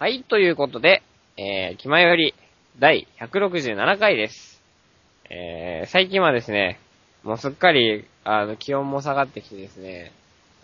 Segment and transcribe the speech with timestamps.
[0.00, 1.02] はい、ということで、
[1.36, 2.32] えー、気前より
[2.78, 4.62] 第167回です。
[5.28, 6.78] えー、最近はですね、
[7.24, 10.12] もうすっかり、あの、気温も下がってきてですね、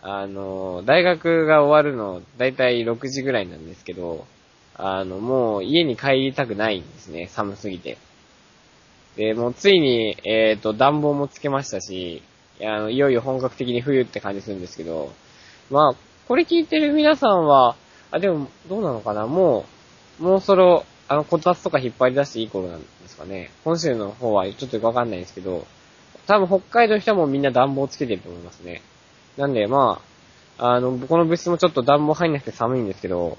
[0.00, 4.24] あの、大学が終わるの、だいたい6時ぐらいなんですけど、
[4.76, 7.98] あの、もう家に帰りたくないんですね、寒すぎて。
[9.16, 12.22] で、もうついに、えっ、と、暖房もつけましたし、
[12.62, 15.12] あの、いよいよ本格的に冬って感じするんですけど、
[15.72, 15.94] まあ、
[16.28, 17.74] これ聞いてる皆さんは、
[18.14, 19.26] あ、でも、どうなのかな？
[19.26, 19.64] も
[20.20, 23.50] う、もうそろ、あの、こたつとか引っ張り出していい頃なんですかね。
[23.64, 25.66] 本州の方はちょっとよくわかんないんですけど、
[26.26, 28.82] 多分北海道の人もみんな暖房つけてると思いますね。
[29.36, 30.00] なんで、ま
[30.58, 33.36] あ、あの、この物質もちょっと暖房入んなくて寒いんですけど、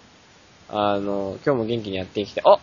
[0.68, 2.44] あの、今日も元気にやっていきたい。
[2.46, 2.60] あ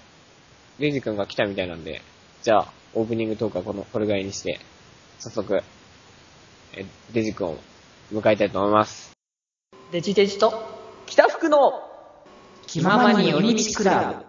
[0.78, 2.02] レジ君が来たみたいなんで、
[2.42, 4.60] じゃあ、オープニングトークはこの、これぐらいにして、
[5.18, 5.62] 早速、
[6.74, 7.56] え、レジ君を
[8.12, 9.12] 迎えたいと思います。
[9.92, 10.52] デジデジと
[11.06, 11.91] 北福の
[12.72, 14.21] 気ままに寄り道クラブ。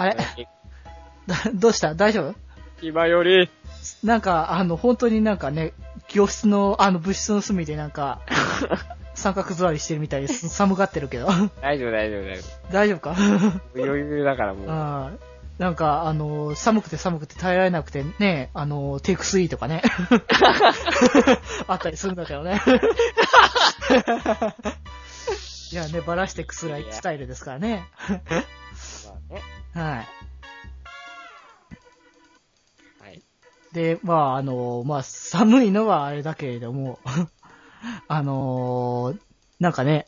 [0.00, 0.16] あれ？
[1.26, 1.94] だ どうした？
[1.94, 2.34] 大丈夫？
[2.82, 3.50] 今より、
[4.02, 5.74] なんか、あの、本当になんかね、
[6.08, 8.20] 教室の、あの、部室の隅でなんか、
[9.14, 10.48] 三角座りしてるみたいです。
[10.48, 11.26] 寒がってるけど。
[11.60, 13.10] 大丈夫大丈夫大丈大丈夫か？
[13.74, 13.82] 夫。
[13.84, 15.18] 余裕だからもう。
[15.60, 19.82] なんか、あの、寒くて寒くて耐えられなくてね、あの、テイク3とかね。
[21.68, 22.62] あったりするんだけどね。
[25.72, 27.84] いやね、バラしてくすらいスタイルですからね。
[29.74, 30.08] はい。
[33.00, 33.22] はい。
[33.72, 36.98] で、まあ、あの、まあ、寒いのはあれだけれども、
[38.08, 39.14] あの
[39.58, 40.06] なんかね、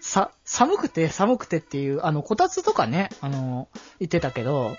[0.00, 4.76] さ、寒くて寒くてっていう、あの、こたつとかね、あの言ってたけど、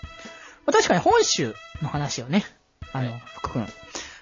[0.65, 2.45] まあ、確かに本州の話をね、
[2.93, 3.67] あの、はい福君、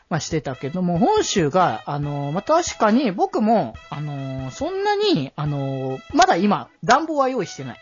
[0.09, 7.79] まあ、してたけども、本州が、あのまあ、確かに僕も、あのそんなに、あのまだ今、暖房は用意してない。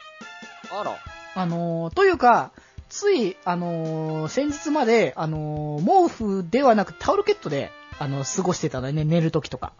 [0.72, 1.17] あら。
[1.38, 2.52] あのーというか、
[2.90, 9.72] つい、あのー先日まで、あのー毛布ではなくタオルケットで、あの過ごしてたのね、寝るときとか。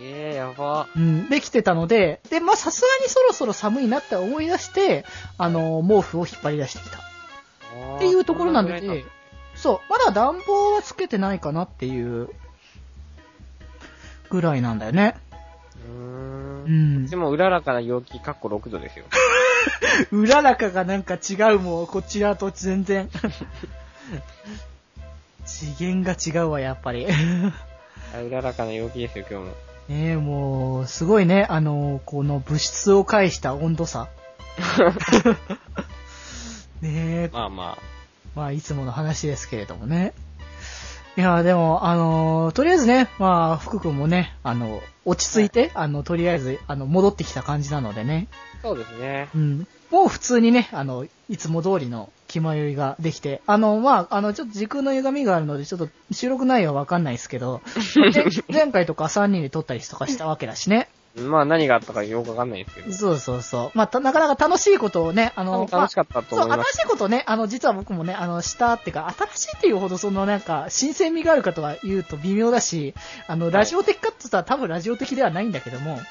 [0.00, 0.88] ええー、やば。
[0.96, 5.04] うん、できてたので、で、まあ、さすがにそろそろ寒いなって思い出して、
[5.38, 6.98] あのー毛布を引っ張り出してきた。
[6.98, 9.04] っていうところなんで、ね。
[9.54, 12.28] そう、まだ暖房はつけてないかなっていう、
[14.30, 15.16] ぐらいなんだよね。
[15.88, 15.94] うー。
[15.94, 17.16] うんんで。
[17.16, 19.04] も、うららかな陽気、かっこ6度ですよ。
[20.12, 23.08] うららかがなんか違うもん、こちらと全然。
[25.44, 27.06] 次元が違うわ、やっぱり。
[28.14, 29.52] あうららかな陽気ですよ、今日も。
[29.88, 34.08] ねえ、もう、すごいね、あの、この物質を介した温度差。
[36.80, 37.78] ねえ、まあま
[38.34, 40.12] まあ、いつもの話ですけれどもね。
[41.18, 48.28] いや、でも、あの、とりあえずね、まあ、福君もね、あの、落ち着いて、あの、とりあえず、あの、戻ってきた感じなのでね。
[48.60, 48.62] あ。
[48.62, 49.28] そうですね。
[49.34, 49.66] うん。
[49.90, 57.62] もう普通にね、あの、いつも通りの気迷いができて、あの、まあ、あの、ちょっと時空の歪みがあるので、ちょっと収録内容はわかんないですけど、
[57.98, 58.12] 前
[58.48, 60.88] 前回とか3人で撮ったりとかしたわけだしね。
[61.18, 62.92] まあ、何があったかよくわかんないですけど。
[62.92, 63.70] そうそうそう。
[63.78, 66.76] まあ、たなかなか楽しいことをね、あの、楽しかったとそう、新思います。
[66.76, 72.94] しいことね、あの、実は僕もね、あの、したっていうか、新しいっていうほどそのなんか、新鮮味があるかとは言うと微妙だし、
[73.26, 76.02] あの、ラジオ的かって言ったら多分ラジオ的ではないんだけども、はい。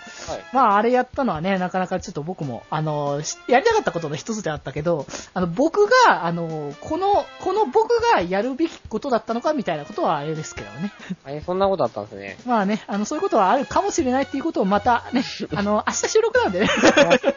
[0.54, 10.92] まあ、あれやったのはね、なかなかちょっと僕も、あの、しやりたかったことの一つであったけど、あの、僕が、あの、この、この僕がやるべきことだったのかみたいなことはあれですけどね。
[11.26, 12.38] え、そんなことあったんですね。
[12.46, 15.24] まあね、あの、そういうことはあるかもしれないっていうことをまたね、
[15.56, 16.68] あの、 明日収録なんでね、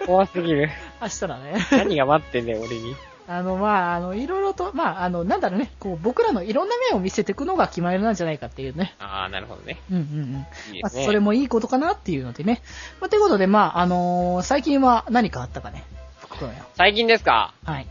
[0.06, 0.70] 怖すぎる。
[1.00, 1.54] 明日だね。
[1.70, 2.96] 何が待ってんだよ、俺に。
[3.28, 8.94] あの、まあ、あの、いろいろと、まあ、あの、なんだろうね、こう、僕らのいろんな面を見せていくのが決まりなんじゃないかっていうね。
[8.98, 9.78] ああ、なるほどね。
[9.90, 10.32] うんうんうん。
[10.32, 11.04] まあ、いいですね。
[11.04, 12.60] それもいいことかなっていうのでね。
[13.00, 15.84] まあ、ということで、まあ、あのー最近は何かあったかね。
[16.18, 16.54] 福君よ。
[16.74, 17.54] 最近ですか？
[17.64, 17.86] はい。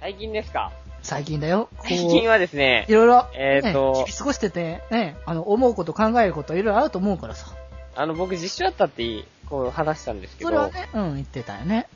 [0.00, 0.72] 最近ですか？
[1.02, 1.68] 最近だよ。
[1.84, 7.46] 最近はですねい、ろいろ、えーとね日々過ごしてて、ね、あの、思うこと、考えること、いろいろあると思うからさ。
[7.94, 11.86] あの、僕実習あったっていい、こう話したんですけど、それはね、うん、言ってたよね。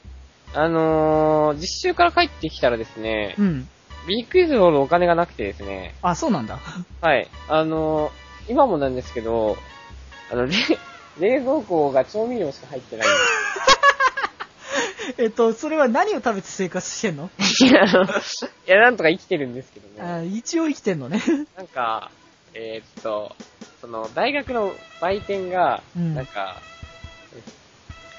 [0.55, 3.69] あのー、実習から帰ってきたらですねう、ん。
[4.07, 6.59] ビッグイズほどお金がなくてですね、あ、そうなんだ。
[7.01, 7.29] はい。
[7.49, 9.57] あのー、今もなんですけど、
[10.31, 10.53] あの、レ、
[11.19, 13.11] 冷蔵庫が調味料しか入ってないん
[15.19, 17.31] えっと、それは何を食べて生活してんの？
[17.61, 18.09] いや、あのい
[18.67, 20.03] や、なんとか生きてるんですけどね。
[20.03, 21.23] あ一応生きてんのね。
[21.57, 22.11] なんか、
[22.55, 23.35] えーっと、
[23.87, 26.61] その、大学の売店が、うんなんか、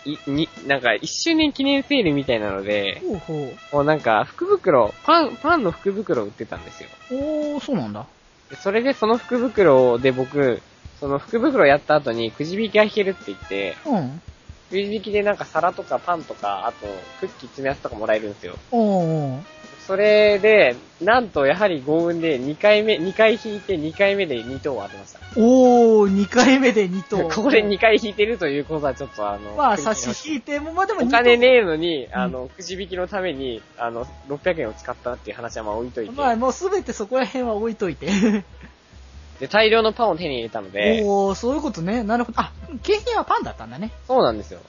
[0.06, 6.90] い、に、なんか、一周年記念セールみたいなので、ほうほこうなんか、福袋、パン、パンの福袋を売ってたんですよ。
[7.12, 7.16] う。
[7.16, 8.08] おー、そうなんだ。
[8.50, 10.62] でそれでその福袋で僕、
[11.02, 14.22] その福袋やった後にくじ引きが引けるって言って、うん。
[14.70, 16.88] くじ引きでなんか皿とかパンとか、あと
[17.20, 18.56] クッキー詰め合わせとかもらえるんですよ。
[18.72, 19.42] おー。
[19.88, 25.20] それで、なんとやはり幸運で2回目、2回引いて2回目で2等を当てました。
[25.38, 27.18] おー、2回目で2等。
[27.34, 38.08] ここで2回引いてるということはちょっとあの、まあ、差し引いても、まあでもお2等金ねえのに、んあの、くじ引きのために、あの、600円を使ったっていう話はまあ置いといて、まあ、もうすべてそこら辺は置いといて。
[39.40, 42.04] で、大量のパンを手に入れたので、おー、そういうことね。
[42.04, 42.42] なるほど。
[42.42, 42.52] あ、
[42.84, 43.92] 景品はパンだったんだね。
[44.08, 44.60] そうなんですよ。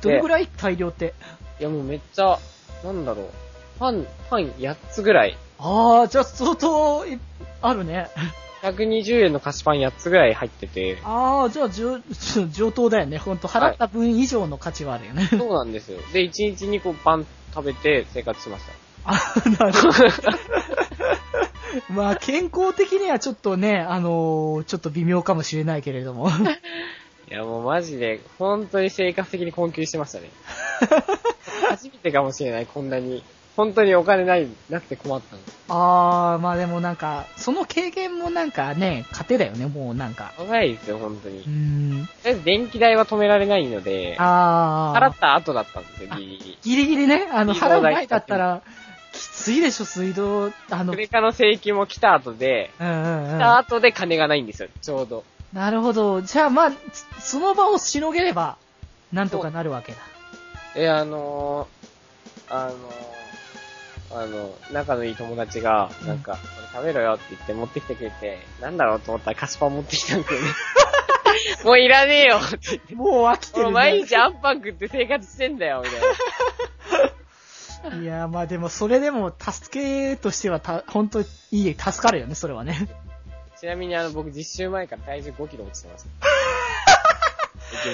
[0.00, 0.48] どれぐらい？
[0.56, 1.12] 大量って。
[1.60, 2.38] いやもうめっちゃ、
[2.82, 3.26] なんだろう。
[3.82, 5.36] パン、パン8つぐらい。
[5.58, 7.18] あー、じゃあ相当い、
[7.62, 8.06] あるね。
[8.62, 11.98] 120円の菓子パン8つぐらい入ってて、あー、じゃあ上、
[12.52, 13.18] 上等だよね。
[13.18, 15.26] ほんと、払った分以上の価値はあるよね。
[15.26, 15.98] そうなんですよ。
[16.12, 18.72] で、1日2個パン食べて生活しました。
[19.04, 19.18] あ、
[19.58, 19.94] なるほど。
[21.92, 26.30] まあ、健康的にはちょっとね、あのーちょっと微妙かもしれないけれども。
[27.28, 30.30] いやもうマジで、本当に生活的に困窮してましたね。
[31.68, 33.24] 初めてかもしれない、こんなに。
[33.62, 35.42] 本当にお金ない、なくて困ったの。
[35.68, 40.32] あー、まあでもなんか、その経験もなんかね、糧だよね、もうなんか。
[40.36, 41.42] 長いですよ、本当に。
[41.42, 42.02] うん。
[42.02, 45.00] りあえず電気代は止められないので、あー。
[45.00, 46.58] 払った後だったんですよ、ギリギリ。
[46.60, 48.62] ギリギリね、あの、払う前だったら、
[49.12, 53.38] きついでしょ、水道、あの、クレカの請求も来た後で、うんうんうん。
[53.38, 55.22] 来た後で金がないんですよ、ちょうど。
[55.52, 56.20] なるほど。
[56.22, 58.56] じゃあまあ、つその場をしのげれば、
[59.12, 59.98] なんとかなるわけだ。
[60.74, 62.76] え、あのー、あのー、
[64.14, 70.46] あの、仲のいい友達が、なんか、これ食べろよって言って持ってきてくれて、なんだろうと思ったら菓子パン持ってきたんですよね。
[71.64, 72.94] もういらねえよって言って。
[72.94, 76.00] もう飽きてる、俺毎日アンパン食って生活してんだよ、みたい
[77.90, 77.98] な。
[78.02, 82.88] いや、まあでも、それでも、助けとしてはた、本当いい、助かるよね、それはね。
[83.58, 86.06] ちなみにあの、僕実習前から体重5キロ落ちてます。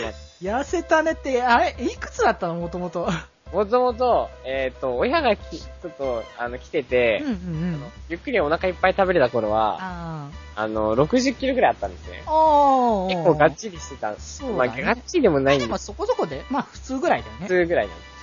[0.03, 0.37] ます。
[0.43, 3.09] 痩せたねって、あれ、いくつだったの、もともと。
[3.52, 7.82] もともと、えっ、と、親がき、ちょっと、あの、来てて、うんうんうん。
[8.10, 12.32] ゆっくりお腹いっぱい食べれた頃は、ああの、60キロぐらいあったんですねあ。。
[12.32, 13.10] おー。
[13.10, 14.38] 結構がっちりしてたんです。
[14.38, 17.48] そうだねまあ、がっちりでもないんですまあそこそこで、まあ普通ぐらいだよ普ね。
[17.48, 18.18] 通ぐらいなんです。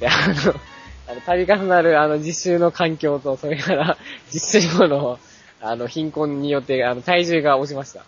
[0.00, 0.60] で、あの、
[1.08, 3.96] あの、度重なる、あの、実習の環境と、それから、
[4.30, 5.18] 実習後の、
[5.62, 8.04] あの、貧困によって、あの、体重が落ちました。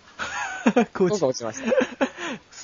[0.95, 2.12] こうそうか落ちました。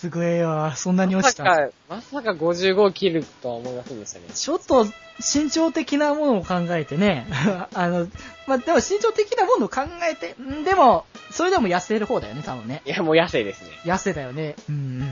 [0.00, 1.45] すごいわ、そんなにま落ちた？
[1.45, 4.27] さか、まさか55を切るとは思いませんでしたね。
[4.33, 4.87] ちょっと、
[5.19, 7.27] 身長的なものを考えてね。
[7.75, 8.06] あの、
[8.47, 12.83] まあ、でも身長的なものを考えて、んでも、それでも痩せる方だよね、多分ね。
[12.85, 13.71] いや、もう痩せですね。
[13.85, 14.55] 痩せだよね。
[14.69, 15.00] うんうん。
[15.00, 15.05] い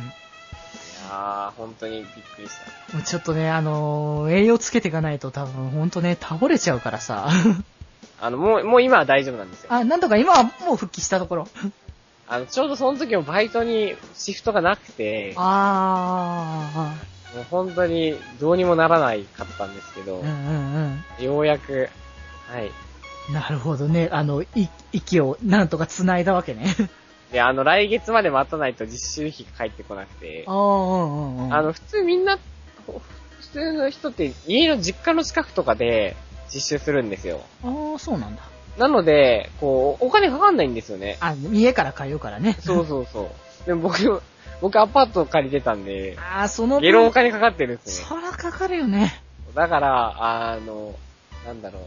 [1.10, 2.06] やー、本当にびっ
[2.36, 2.52] くりし
[2.88, 2.94] た。
[2.94, 7.28] もうちょっとね、あのー栄養つけていかないと多分、ほんとね、倒れちゃうからさ。
[8.20, 9.72] あの、もう、もう今は大丈夫なんですよ。
[9.72, 11.48] あ、なんとか今はもう復帰したところ。
[12.28, 16.94] あの、ちょうどその時もバイトにシフトがなくて、あ
[17.34, 20.74] もう本当にどうにもならないかったんですけどー、うん、
[21.18, 21.88] うんようやく、
[22.48, 22.70] はい。
[23.28, 23.34] うん。
[23.34, 24.08] なるほどね。
[24.10, 24.48] あの、い、
[24.92, 26.74] 息をなんとか繋いだわけね。
[27.30, 31.54] で、あの、来月まで待たないと実習費が返ってこなくてあ、あ、うんうんうん。
[31.54, 32.38] あの、普通みんな、
[32.86, 33.00] ほ
[33.40, 36.16] 普通の人って家の実家の近くとかで
[36.52, 37.40] 実習するんですよ。
[37.62, 38.42] ああ、そうなんだ。
[38.78, 41.16] なので、こう、お金かかんないんですよね。
[41.20, 42.56] あ、家から通うからね。
[42.60, 43.30] そうそうそ
[43.64, 43.66] う。
[43.66, 44.22] でも僕、
[44.60, 48.06] 僕アパート借りてたんで、ああ、その分ゲロお金かかってるんですね。
[48.08, 49.22] そらかかるよね。
[49.54, 50.94] だから、あの、
[51.44, 51.80] なんだろ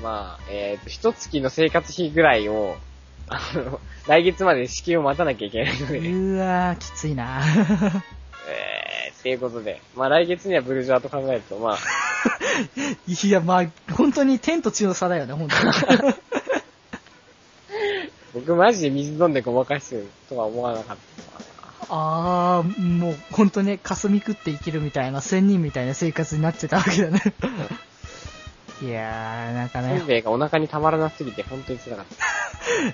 [0.00, 0.02] う。
[0.02, 2.76] まあ、えっ、と、一月の生活費ぐらいを、
[3.28, 7.42] あの、来月まで支給を待たなきゃいけないので、うわー、きついな。
[8.48, 8.89] えー、
[9.20, 11.78] っていうことで、まあ来月にはブルジョアと考えると、まあ、
[13.06, 16.14] いや、まあ、本当に天と地の差だよね、本当に。
[18.32, 21.44] 僕マジで水飲んでごまかすとは思わなかったな。
[21.90, 27.20] あー、もう、本当ね、霞食って生きるみたいな、仙人みたいな生活になってたわけだね。
[28.82, 32.40] いやー、なんかねせん、べいがお腹にたまらなすぎて本当に辛かった。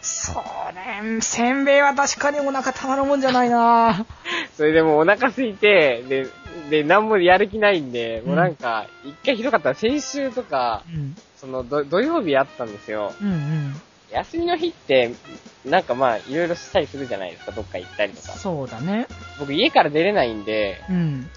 [0.00, 4.06] そうね、せんべいは確かにお腹たまるもんじゃないな
[4.56, 6.26] それでもうお腹空いて、で、
[6.70, 13.12] で、なんもやる気ないんで、もうなんか、一回ひどかったら先週とか、うん、その土土曜日あったんですよ。
[13.20, 13.80] うん、うん。
[14.10, 15.12] 休みの日って、
[15.64, 18.32] なんかまあ、いろいろしたりするじゃないですか、どっか行ったりとか。
[18.32, 19.06] そうだね。
[19.38, 21.30] 僕家から出れないんで、うん。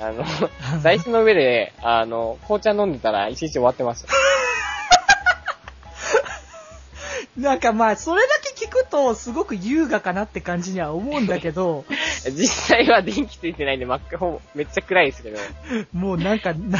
[0.00, 0.24] あの、
[0.80, 4.08] 座椅子の上で、あの、紅茶飲んでたら一日終わってました。
[7.38, 11.84] なんかまあ、それだけ聞くと、すごく優雅かなって感じには思うんだけど、
[12.30, 15.38] 実際は電気ついてないんで、真っ赤、ほぼめっちゃ暗いですけど、
[15.92, 16.78] もうなんか、な、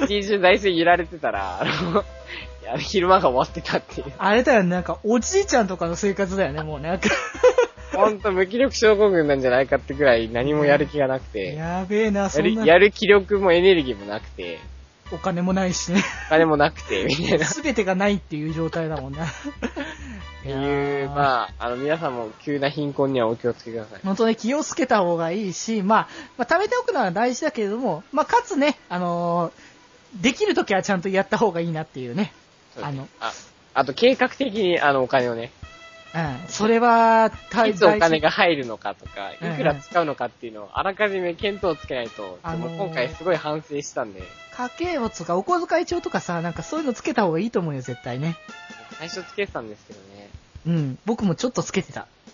[0.00, 4.12] 一日中座椅子揺られてたら、あの、いや昼間が終わってたっていう。
[4.16, 7.10] あれだよね、なんか、おじいちゃんとかの生活だよね、もうなんか。
[7.96, 14.58] ほんと無気力症候群なんじゃないかってくらい何もやる気がなくて、やべえな、そやるんな、やる気力もエネルギーもなくて、
[15.12, 16.02] お金もないしね。
[16.26, 17.46] お 金もなくて、みたいな。
[17.46, 19.24] っすべてがないっていう状態だもんな。
[19.24, 19.28] っ
[20.42, 24.00] ていう、まあ、あの、皆さんも急な貧困にはお気をつけください。
[24.04, 29.76] 本当に気をつけた方がいいし、まあ、まあ、貯めておくのは大事だけれども、まあ、かつね、あのー
[30.20, 32.32] できるときはちゃんとやった方がいいなっていうね。
[32.80, 33.32] あの、あ、
[33.74, 35.50] あと計画的にあのお金をね、
[36.16, 36.48] うん。
[36.48, 48.36] それは、大いつお金が入るのかとか、いくら使うのかっていうのをあらかじめ見当をつけないと、あのー今回すごい反省したんで、家計簿とかお小遣い帳とかさ、なんかそういうのつけた方がいいと思うよ、絶対ね。
[48.98, 50.30] 最初つけてたんですけどね。
[50.66, 50.98] うん。
[51.04, 52.02] 僕もちょっとつけてた。
[52.02, 52.26] うん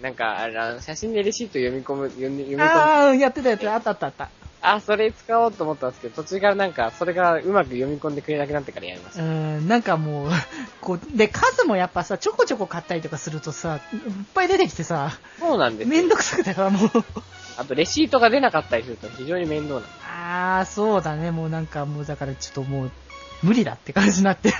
[0.00, 2.64] なんか、あの写真でレシート読み込む、読み読み込む。
[2.64, 4.30] ああ、やってたやってた、あったあったあった。
[4.62, 9.22] あ、それ使おうと思ったんですけど、途中からなんか、それがうまく読み込んでくれなくなってからやりましうた。
[9.22, 10.30] ん、なんかもう、
[10.82, 14.00] こう、で、数もやっぱさ、ちょこちょこ買ったりとかするとさ、いっ
[14.34, 15.94] ぱい出てきてさ、そうなんですよ。
[15.96, 16.90] めんどくさくてさ、もう。
[17.56, 19.86] あと、レシートが出なかったりすると非常に面倒な。
[20.06, 22.90] ああ、そうだね、もうなんかもうだからちょっともう、
[23.42, 24.52] 無理だって感じになって。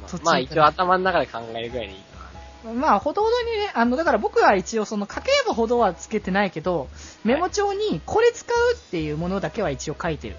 [0.00, 2.31] まあ、まあ一応頭の中で考えるぐらいでいいかな。
[2.64, 6.88] まあ、ほどほどにね、あの、だから僕は一応その家計簿ほどはつけてないけど、
[7.24, 10.36] メモ帳にこれ使うっていうものだけは一応書いてる。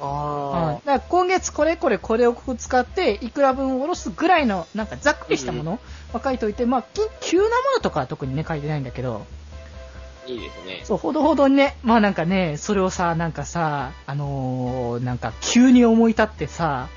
[0.00, 0.06] うん。
[0.06, 5.80] あだから今月これこれこれを使って、いくら分下ろすぐらいの、なんかざっくりしたもの
[6.12, 9.26] は書いといて、まあ、き急なものとかは特にね、書いてないんだけど、
[10.28, 10.80] いいですね。
[10.84, 16.88] そう、ほどほどにね、まあなんかね、それをさ、なんかさ、あのーなんか急に思い立ってさ、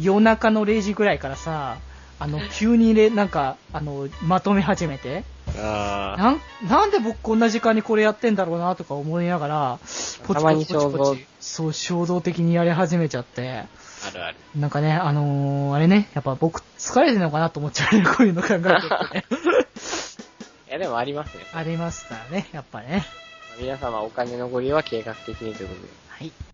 [0.00, 1.78] 夜中の0時ぐらいからさ、
[2.20, 5.24] あの、急にね、なんか、あの、まとめ始めて、
[5.56, 6.22] ああ。
[6.22, 9.78] なん、なんで僕こんな時間にこれやってんだろうなとか思いながら、
[10.24, 13.64] ポチポチポチポ衝チ、そう、衝動的にやり始めちゃって、
[14.06, 14.36] あるある。
[14.56, 19.24] なんかね、あのーあれね、やっぱ僕疲れてるのかなと思っちゃうね、こういうの考えてるとね。
[20.68, 21.44] いや、でもありますね。
[21.52, 23.04] ありますからね、やっぱね。
[23.60, 25.88] 皆様お金のご利用は計画的にということで。
[26.08, 26.47] はい。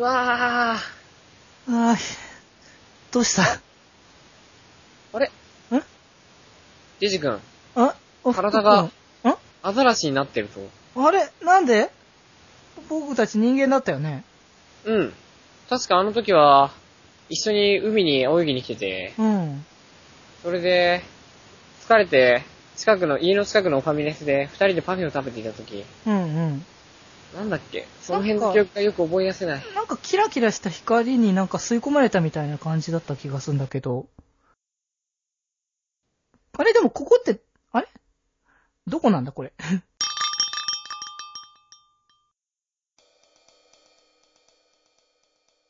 [0.00, 1.90] うわー。
[1.90, 1.98] あー
[3.12, 3.42] どうした？
[5.12, 5.26] あれ？
[5.26, 5.30] ん？
[7.00, 7.38] ジェジ君、
[7.76, 8.92] あ、お体が福
[9.24, 10.60] 君アザラシになってると。
[11.02, 11.28] んあれ？
[11.42, 11.90] なんで？
[12.88, 14.24] 僕たち人間だったよね。
[14.86, 15.12] うん。
[15.68, 16.70] 確かあの時は、
[17.28, 19.66] 一緒に海に泳ぎに来てて、うん。
[20.42, 21.02] それで、
[21.86, 22.42] 疲れて、
[22.74, 26.64] 近くの、家の近くのファミレスで、二人でパフェを食べていた時、うんうん。
[27.36, 27.86] なんだっけ？
[28.02, 29.64] その辺の記憶がよく覚え出せない。
[29.74, 34.06] なんかキラキラした光になんか吸い込まれたみたいな感じだった気がするんだけど。
[36.58, 36.72] あれ？
[36.72, 37.40] でもここって、
[37.72, 37.88] あれ？
[38.86, 39.52] どこなんだこれ？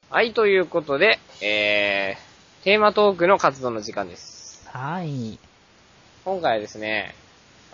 [0.08, 4.66] はい、ということで、えー、テーマトークの活動の時間です。
[4.68, 5.38] はい。
[6.24, 7.14] 今回はですね、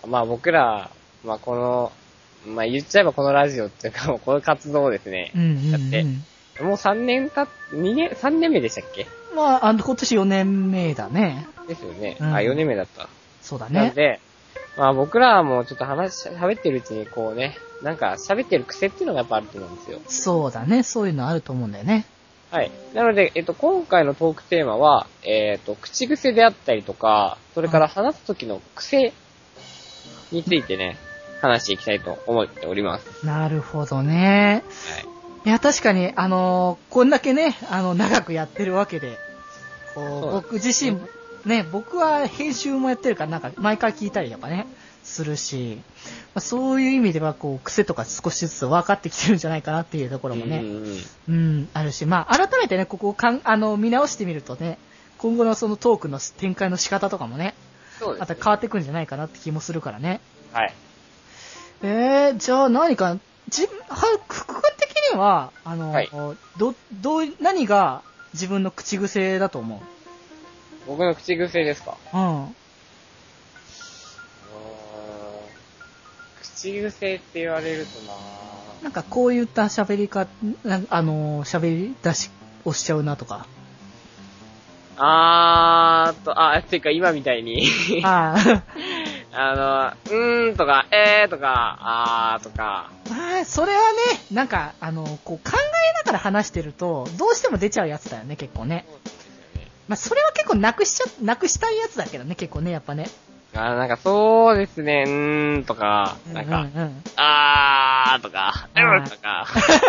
[0.05, 0.91] まあ僕ら、
[1.23, 1.91] まあこの、
[2.45, 6.67] まあ言っちゃえばこのラジオっていうか、 もうこの活動をですねう、んうん、だってうん。
[6.67, 9.07] もう3年たっ、2年、3年目でしたっけ？
[9.35, 11.47] まあ、あの、今年4年目だね。
[11.67, 12.17] ですよね。
[12.19, 13.09] うんあ、4年目だった。
[13.41, 13.79] そうだね。
[13.79, 14.19] なんで、
[14.77, 19.99] まあ僕らもちょっと話、喋ってるうちにこうね、なんか喋ってる癖っていうのがやっぱあると思うんですよ。
[20.07, 20.83] そうだね。
[20.83, 22.05] そういうのあると思うんだよね。
[22.49, 22.71] はい。
[22.93, 29.11] なので、えっと、今回のトークテーマは、えっと、口癖であったりとか、それから話す時の癖
[30.31, 30.97] についてね、
[31.41, 33.25] 話していきたいと思っております。
[33.25, 34.63] なるほどね。
[34.93, 35.05] はい。
[35.47, 39.17] いや、確かに、あのーこんだけね、あの、長くやってるわけで、
[39.95, 40.99] こう、僕自身、
[41.45, 44.67] ね、僕は編集もやってるから、なんか、毎回聞いたりとかね、
[45.03, 45.81] するし、
[46.35, 50.97] まあ、そういう意味では、こう、癖とか少しずつ分かってきてるんじゃないかなっていうところもね、うん
[51.29, 54.77] うんあるし、まあ、改めてね、ここをかん、あの、見直してみるとね、
[55.17, 57.55] 今後のそのトークの展開の仕方とかもね、
[57.99, 60.19] そうです、また変わってくんじゃないかなって気もするからね。
[60.51, 60.73] はい。
[61.83, 63.17] えー、じゃあ何か、
[63.49, 66.09] じ、は、福君的には、あの、はい。
[66.57, 68.01] ど、どう、何が
[68.33, 69.81] 自分の口癖だと思
[70.87, 71.97] 僕の口癖ですか？
[72.13, 72.55] ううん。
[76.41, 78.13] 口口癖って言われるとな。
[78.83, 80.27] なんかこういった喋りか、
[80.63, 82.29] なあのー、喋り出し
[82.65, 83.45] をしちゃうなとか。
[84.97, 87.67] あーっと、あ、っていうか今みたいに。
[88.03, 88.63] ああ
[89.39, 93.97] あの、うーんとか、えーとか、あーとか、まあ、それはね、
[94.31, 98.75] なんか、あの、こう考えながら話してると、どうしても出ちゃうやつだよね、結構ね。
[98.75, 98.85] ね。
[99.87, 103.11] まあ、それは結構なくしちゃ、なくしたいやつだけどね、結構ね、やっぱね。
[103.55, 107.03] あーなんかそうですね、うーんとか、なんか、うんうん。
[107.15, 109.47] あーとか、うんとか、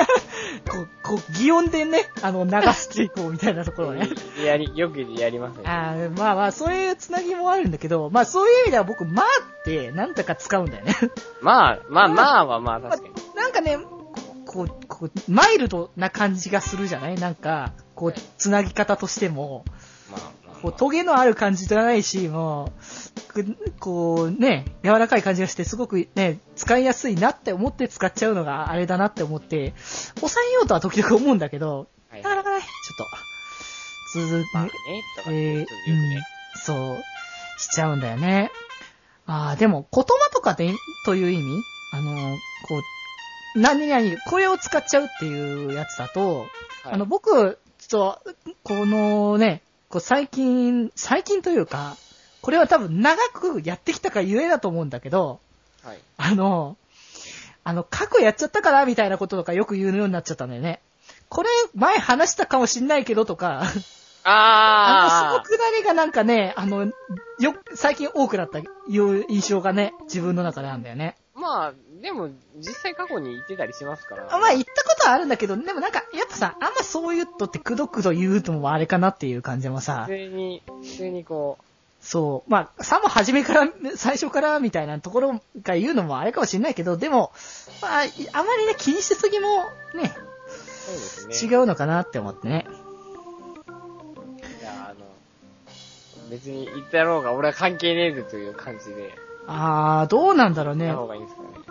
[0.71, 4.09] こう、こう、擬音でね、あの、流していこうみたいなところね。
[4.45, 5.65] やり、よくやりますね。
[5.67, 9.27] あーまあまあ、そういうつなぎもあるんだけど、まあそういう意味では僕、まあ
[9.61, 10.95] って、なんとか使うんだよね。
[11.43, 13.15] まあ、まあまあはまあ確かに。
[13.37, 13.79] なんかね、
[14.47, 17.17] こう、こう、マイルドな感じがするじゃない？
[17.17, 19.65] なんか、こう、つなぎ方としても、
[20.11, 20.31] まあ、まあ、
[20.63, 22.73] こう、トゲのある感じじゃないし、も
[23.31, 29.75] う、くこう、ね、柔らかい感じがして、すごくね、使いやすいなって思って使っちゃうのがあれだなって思って、
[30.17, 34.71] 抑えようとは時々思うんだけど、はいなかなかね、ちょっと、続まあね
[35.29, 36.23] えーよくね。
[36.57, 38.51] そう、しちゃうんだよね。
[39.27, 40.73] ああ、でも、言葉とかで、
[41.05, 41.63] という意味
[41.93, 42.15] あの、
[42.67, 42.79] こ
[43.55, 46.49] う、何々、これを使っちゃうっていうやつだと、はい
[46.93, 51.97] あの、僕、ちょっと、このね、こう最近、最近というか、
[52.43, 55.41] これは多分長くやってきたからゆえだと思うんだけど、
[55.83, 55.99] はい。
[56.17, 56.77] あの、
[57.65, 60.81] あの、過去やっちゃったからみたいなこととかよく言うようになっちゃったんだよね。
[61.29, 63.73] これ、前話したかもしんないけどとか、あの、
[64.25, 66.93] あそのくだりがなんかね、あの、よ、
[67.75, 71.17] 最近多くなった、いう印象がね、自分の中であるんだよね。
[71.39, 74.27] ー、まあ、でも、実際過去に言ってたりしますから。
[74.31, 81.59] あまあ、言ったことはあるんだけど、でもなんか、やっぱさ、あんまそういうとってくどくど言うのもあれかなっていう感じもさ普、通に、普通にこ
[82.01, 87.33] そう、まあ、さも初めから、最初からみたいなところが言うのもあれかもしれないけど、でも、
[87.83, 89.65] まあ、いあまりね、気にしすぎも
[89.95, 90.15] ね、ね。
[91.43, 92.67] 違うのかなって思ってね。
[94.61, 99.13] いや、あの、別に言ったろうが、俺は関係ねえぜという感じで、
[99.51, 100.93] あー、どうなんだろうね。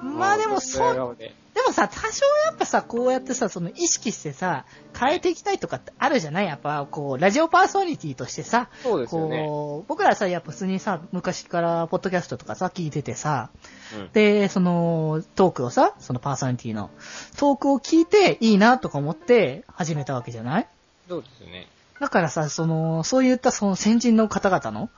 [0.02, 4.66] まあでもそうででもさ、多少やっぱさ、こうやってさ、その意識してさ、
[5.00, 6.46] 変えていきたいとかってあるじゃない？
[6.46, 9.44] やっぱ、こう、ラジオパーソナリティとしてさ、そうですよね。
[9.48, 13.50] こう、僕らさ、やっぱ普通にさ、昔からポッドキャストとかさ、聞いててさ、
[13.96, 14.10] うん。
[14.14, 16.92] で、その、トークをさ、そのパーソナリティの、
[17.38, 20.68] トークを聞いていいなとか思って始めたわけじゃない？
[21.10, 21.68] そうですよね。
[22.00, 24.90] だからさ、その、そういったその先人の方々の、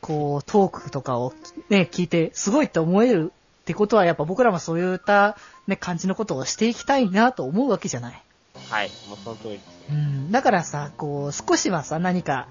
[0.00, 1.34] こう、トークとかを
[1.68, 8.22] ね、聞いて、すごいって思えるってことは、やっぱ僕らもそういったね、感じのことをしていきたいなと思うわけじゃない。
[8.70, 8.90] はい。
[9.08, 9.72] もうその通りですね。
[9.90, 10.32] うん。
[10.32, 12.48] だからさ、こう、少しはさ、何か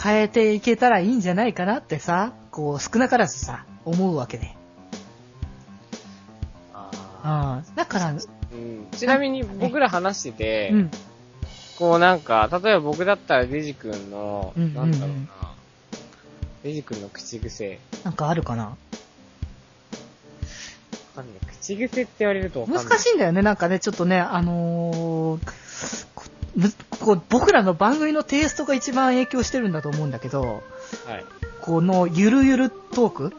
[0.00, 4.56] 変えていけたらいいんじゃないかなってさ、こう、少なからずさ、思うわけで。
[6.72, 7.74] あうん。
[7.74, 8.86] だから、ーうん。
[8.92, 10.90] ちなみに僕ら話してて、うん。
[11.78, 15.16] こうなんか、例えば僕だったらデジ君の、うんうんうんなんだろうな、
[16.62, 17.78] デジ君の口癖。
[18.04, 18.64] なんかあるかな？
[18.64, 18.76] わ
[21.16, 21.34] かんない。
[21.60, 22.84] 口癖って言われるとわかんない。
[22.84, 26.24] 難しいんだよね、なんかね、ちょっとね、あのーこ
[26.56, 30.62] むこう僕らの番組のテイストが一番影響してるんだと思うんだけど、
[31.06, 31.24] はい。
[31.60, 33.36] このゆるゆるトーク？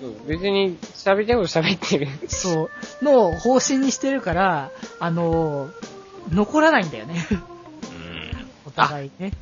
[0.00, 2.08] そう別に喋りたいこと喋ってる。
[2.28, 2.68] そ
[3.00, 5.72] う、の方針にしてるから、あのー
[6.32, 7.22] 残らないんだよね。
[8.76, 9.32] お互いね。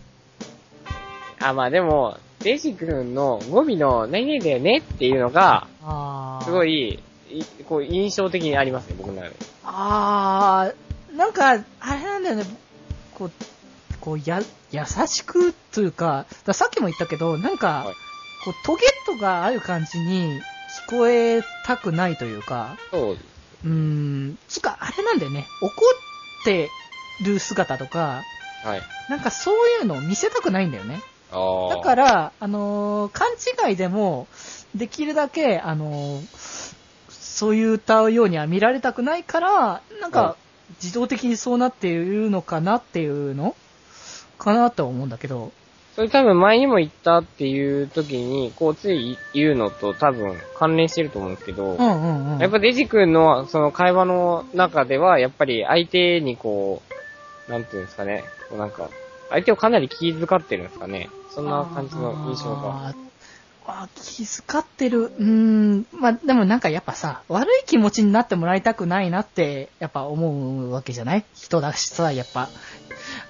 [1.41, 5.67] あ、まあでも、デジ君の語尾の何々だよねっていうのが、
[6.45, 9.37] すごい、いこう印象的にありますね、僕の中で。
[9.65, 12.45] あー、なんか、あれなんだよね、
[13.15, 13.31] こう、
[14.01, 14.41] こう、や、
[14.71, 17.95] 優しくというか、だからさっきも言ったけど、なんか、はい
[18.45, 20.41] こう、トゲットがある感じに
[20.89, 23.17] 聞こえたくないというか、そう。
[23.65, 26.69] うーん、つか、あれなんだよね、怒って
[27.25, 28.23] る姿とか、
[28.65, 28.83] はい。
[29.09, 31.01] なんかそういうのを見せたくないんだよね。
[31.31, 33.29] だから、あのー勘
[33.69, 34.27] 違いでも、
[34.75, 36.77] できるだけ、あのー
[37.09, 39.51] そういう歌うようには見られたくないから、
[40.01, 40.37] なんはか、
[40.83, 43.57] 自動的にそうなっているのかなっていうの？
[44.39, 45.53] かなとは思うんだけど。
[45.97, 52.39] それ多分前にも言ったっていう時に、こうつい言うのと多分関連してると思うんですけど、うんうんうん。
[52.39, 56.83] やっぱデジ君のその会話の中では、やっぱり相手にこ
[57.49, 58.91] う、なんていうんですかね、こうなんか、
[59.31, 61.09] 相手をかなり気遣ってるんですかね。
[61.31, 62.93] そんな感じの印象が。
[63.65, 65.05] あ気遣ってる。
[65.05, 65.87] うーん。
[65.93, 71.25] まあ、でもなんかやっぱさ、悪い気持ちになってもらいたくないなって、やっぱ思うわけじゃない？
[71.35, 72.49] 人だしさ、やっぱ。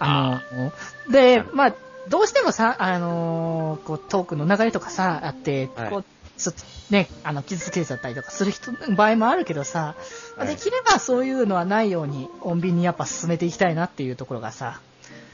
[0.00, 0.72] あの、
[1.12, 1.74] で、まあ、
[2.08, 6.04] どうしてもさ、あのーこう、トークの流れとかさ、あって、はいこう、
[6.38, 9.94] ちょっとね、あの、傷つけちゃったりとかする人、場合もあるけどさ、
[10.36, 14.80] はいできればそういうのはないように、穏便にやっぱ進めていきたいなっていうところがさ、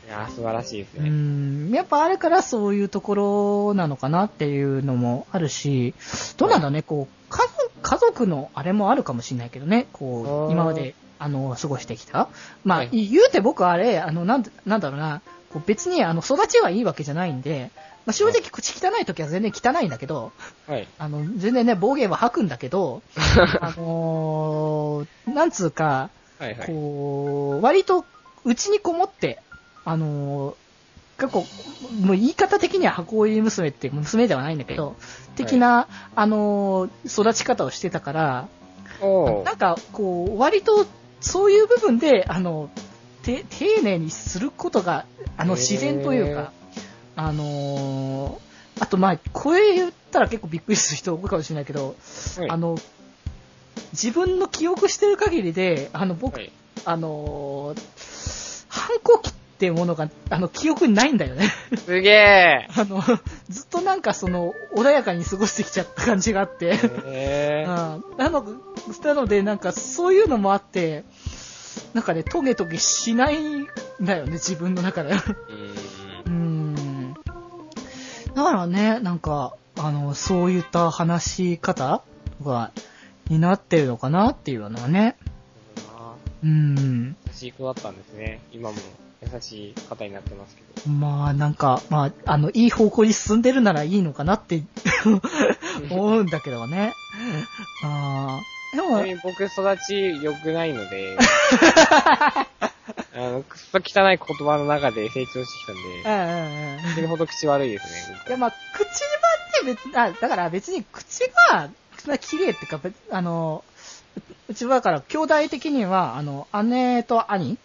[0.08, 1.10] いやー、素晴らしいですうね。
[1.10, 3.14] ん、やっぱあるからそういうとこ
[3.68, 5.92] ろなのかなっていうのもあるし、
[6.38, 12.28] どうなんだね、こう、家族、家族のあれもあるかもしれないけどね、こう、今まで、あの、過ごしてきた。
[12.64, 15.20] まあ、はい言うて僕はあれ、あの、なんで、なんだろうな、
[15.52, 17.70] こう別に、あの、育ちはいいわけじゃないんで、
[18.06, 20.32] まあ、正直口汚い時は全然汚いんだけど、
[20.66, 20.88] はい。
[20.98, 23.02] あの、全然ね、暴言は吐くんだけど、
[23.60, 26.66] あのーなんつうか、はいはい。
[26.66, 28.06] こう、割と、
[28.44, 29.42] うちにこもって、
[29.88, 30.54] あのー
[31.20, 31.46] 結構、
[32.00, 34.94] もう言い方的には箱入り娘って娘ではないんだけど、
[35.34, 38.48] 的な、あのー育ち方をしてたから、
[39.44, 40.86] なんか、こう、割と、
[41.20, 42.70] そういう部分で、あの、
[43.24, 46.52] て、丁寧にすることが、あの、自然というか、
[47.16, 51.96] あのーあと、まあ、これ言ったら結構びっくりする人多いかもしれないけど、
[52.36, 52.50] はい。
[52.50, 52.78] あの、
[53.92, 56.52] 自分の記憶してる限りで、あの、僕、はい。
[56.84, 61.48] あのー反抗期っていうものが、あの、記憶にないんだよね。
[61.84, 63.02] すげえ あの、
[63.48, 66.78] ずっとなんかその、穏やかに過ごしてきちゃった感じがあって。
[67.06, 68.44] へーうんなの
[69.04, 71.04] なので、なんかそういうのもあって、
[71.92, 73.66] なんかね、トゲトゲしないん
[74.00, 75.14] だよね、自分の中で。
[76.26, 77.14] うん。
[78.34, 82.02] だからね、なんか、あの、そういった話し方
[82.42, 82.70] が、
[83.28, 85.16] になってるのかなっていうのはね。
[86.42, 87.16] うん。
[87.26, 88.40] 優しい子だったんですね。
[88.52, 88.76] 今も
[89.22, 90.90] 優しい方になってますけど。
[90.90, 94.62] まあ、なんか、まあ、あの、いい方向に進んでるならいいのかなって
[95.90, 96.94] 思うんだけどね。
[97.82, 98.76] ああ。
[98.76, 101.16] でも僕育ち良くないので、
[103.14, 106.94] あの、くっそ汚い言葉の中で成長してきたんうで、んうんうん。
[106.94, 108.16] 死ぬほど口悪いですね。
[108.18, 111.70] 僕いや、まあ、口はって別に、あ、だから別に口が、
[112.18, 113.64] 綺麗ってか、別あの、
[114.16, 117.58] ううちはだから、兄弟的には、あの、姉と兄はい。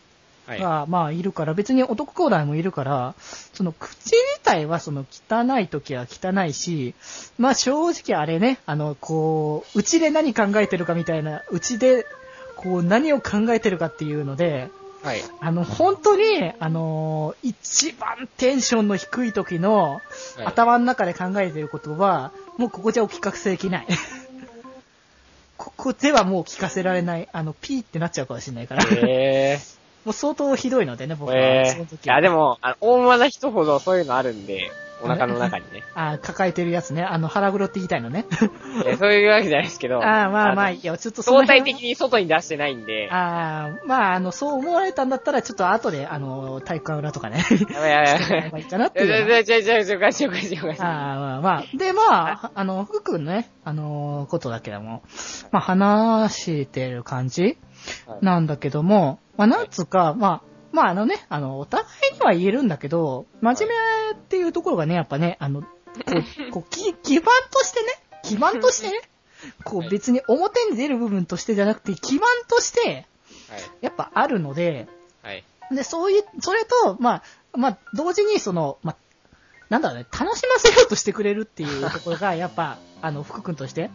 [0.47, 3.15] が、まあ、いるから、別に男兄弟もいるから、
[3.53, 6.95] その、口自体は、その、汚い時は汚いし、
[7.38, 12.06] まあ、正直あれね、あの、こう、うちで何考えてるかみたいな、うちで、
[12.56, 14.69] こう、何を考えてるかっていうので、
[15.03, 15.21] はい。
[15.41, 19.95] あの、本当に、あの、一番テンションの低い時の、
[20.38, 23.88] はい頭の中で考えてることは、もうここじゃお聞かせできない。
[25.58, 27.27] ここではもう聞かせられない。
[27.32, 28.84] あの、ピーってなっちゃうかもしれないから。
[28.91, 29.60] え
[30.06, 31.18] もう相当ひどいのでね、ー。
[31.18, 31.38] 僕は。
[31.38, 31.72] えー。
[31.72, 34.72] その時はいや、でも、あの、大間な人ほどそういうのあるんで、
[35.04, 35.84] お腹の中にね。
[35.96, 37.04] あ抱えてるやつね。
[37.04, 38.26] あの、腹黒って言いたいのね。
[38.86, 40.00] い やそういうわけじゃないですけど。
[40.04, 43.10] ああ、まあまあ、のいや、ちょっと相対辺的に外に出してないんで。
[43.12, 47.44] ああ、まあ、あの、そう思われたんだったら、ちょっと後で、あの、体育館裏とかね。
[47.74, 48.63] やばいやばいやばい。
[48.63, 50.82] かなっていいういやいやいやいやおかしいおかしいおかしい。
[50.82, 51.78] ああ、まあまあ。
[51.78, 55.04] で、まあ、あの、福君のね、あの、ことだけども、
[55.52, 57.58] まあ、話してる感じはい
[58.22, 60.41] なんだけども、まあ、なんつうか、まあ、
[60.72, 67.88] まあ、あのね、あの、お互いには言えるんだけど、真面目っていうところがね、やっぱね、あの、こう、 こう、き基盤としてね、
[68.24, 69.02] 基盤としてね、
[69.63, 73.06] こはいう、別に表に出る部分としてじゃなくて、基盤として、
[73.50, 73.62] はい。
[73.82, 74.88] やっぱあるので、
[75.22, 75.43] はい。
[75.72, 77.24] で、そういう、それと、まあ、
[77.58, 78.96] まあ、同時に、その、まあ、
[79.73, 83.89] なんだろうね、楽しませようとしてくれるっていうところが、やっぱ、 あの、福君として、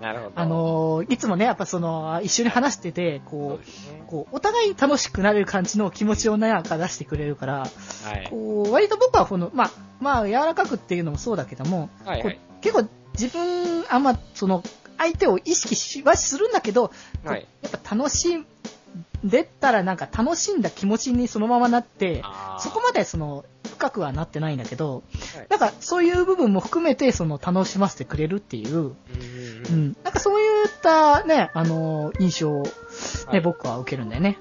[0.00, 0.32] なるほど。
[0.36, 4.08] あ、のーいつもね、やっぱその、一緒に話してて、こですねう、。
[4.08, 7.68] こう、お互い楽しくなれる感じの気持ちをなんか出してくれるから、は
[8.14, 8.28] い。
[8.30, 12.38] こう、割と僕はこの、まあ、まあ、柔らかくっていうのもそうだけども、はいはい。
[12.60, 14.62] 結構自分、あんま、その、
[14.96, 16.92] 相手を意識しはするんだけど、
[17.24, 17.48] はい。
[17.62, 18.46] やっぱ楽しん
[19.24, 22.22] でったらなんか楽しんだ気持ちにそのままなって、
[22.60, 23.44] そこまでその
[23.76, 25.02] 深くはなってないんだけど、
[25.34, 28.94] はいなんかそういう部分も含めてその楽しませてくれるっていう、
[29.70, 32.70] うんなんかそういったね、あの、印象をね、
[33.26, 34.38] はい僕は受けるんだよね。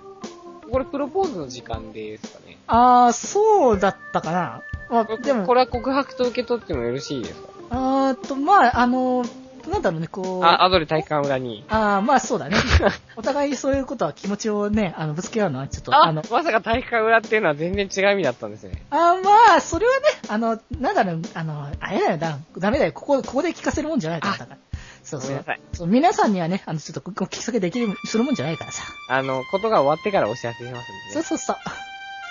[0.65, 0.71] うん。
[0.71, 2.57] これプロポーズの時間ですかね。
[2.67, 4.63] あー、そうだったかな。
[4.89, 7.49] まあ、こでも、これは告白と受け取ってもよろしいですか？
[7.71, 9.23] あーっと、まあ、あの、
[9.69, 11.63] なんだろうね、こう、あ、後で体育館裏に。
[11.69, 12.57] あーまあそうだね。
[13.15, 18.83] お互いそういうことは気持ちをね、あの、ぶつけ合うのはちょっと、ああの、まさか体育館裏っていうのは全然違う意味だったんですね。
[18.89, 24.57] あまあ、それはね、あの、なんだろう、あの、あれだよな、ダメだよ、ここ、ここで聞かせるもんじゃないから、だから。
[25.03, 25.45] そうそう。
[25.73, 25.87] そう。
[25.87, 28.83] 皆さんにはね、あの、ちょっと、聞きかけできる、するもんじゃないからさ。
[29.07, 30.83] あの、ことが終わってからお知らせしますんでね。
[31.13, 31.57] そうそうそう。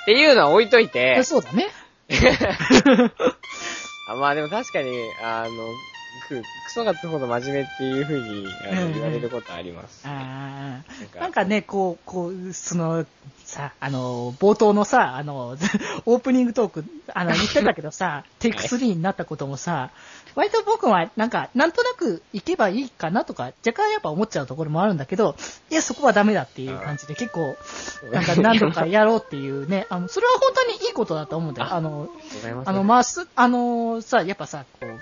[0.03, 1.69] っていうのは置いといて、そうだね。
[4.07, 4.91] あまあでも確かに、
[5.23, 5.49] あの、
[6.21, 10.07] く、クソがつくほど真面目っていう風にあのうんうん言われることあります。
[10.07, 10.85] あなんあ。
[11.13, 13.07] かなんかね、こう、こう、その、
[13.45, 15.57] さ、あの、冒頭のさ、あの、
[16.07, 19.91] オープニングトーク、あの、言ってたけどさ、 テイク3になったこともさ、
[20.35, 25.37] 割と僕は、なんか、なんとなく行けばいいかなとか、若干やっぱ思っちゃうところもあるんだけど、
[25.71, 27.57] いや、そこはダメだっていう感じで、結構、
[28.11, 31.69] なんか何度かやろうっていうね、あの、それは本当にいいことだと思うんだよ。
[31.73, 32.09] あの。
[32.65, 35.01] あの、まあ、す、あのさ、やっぱさ、こう、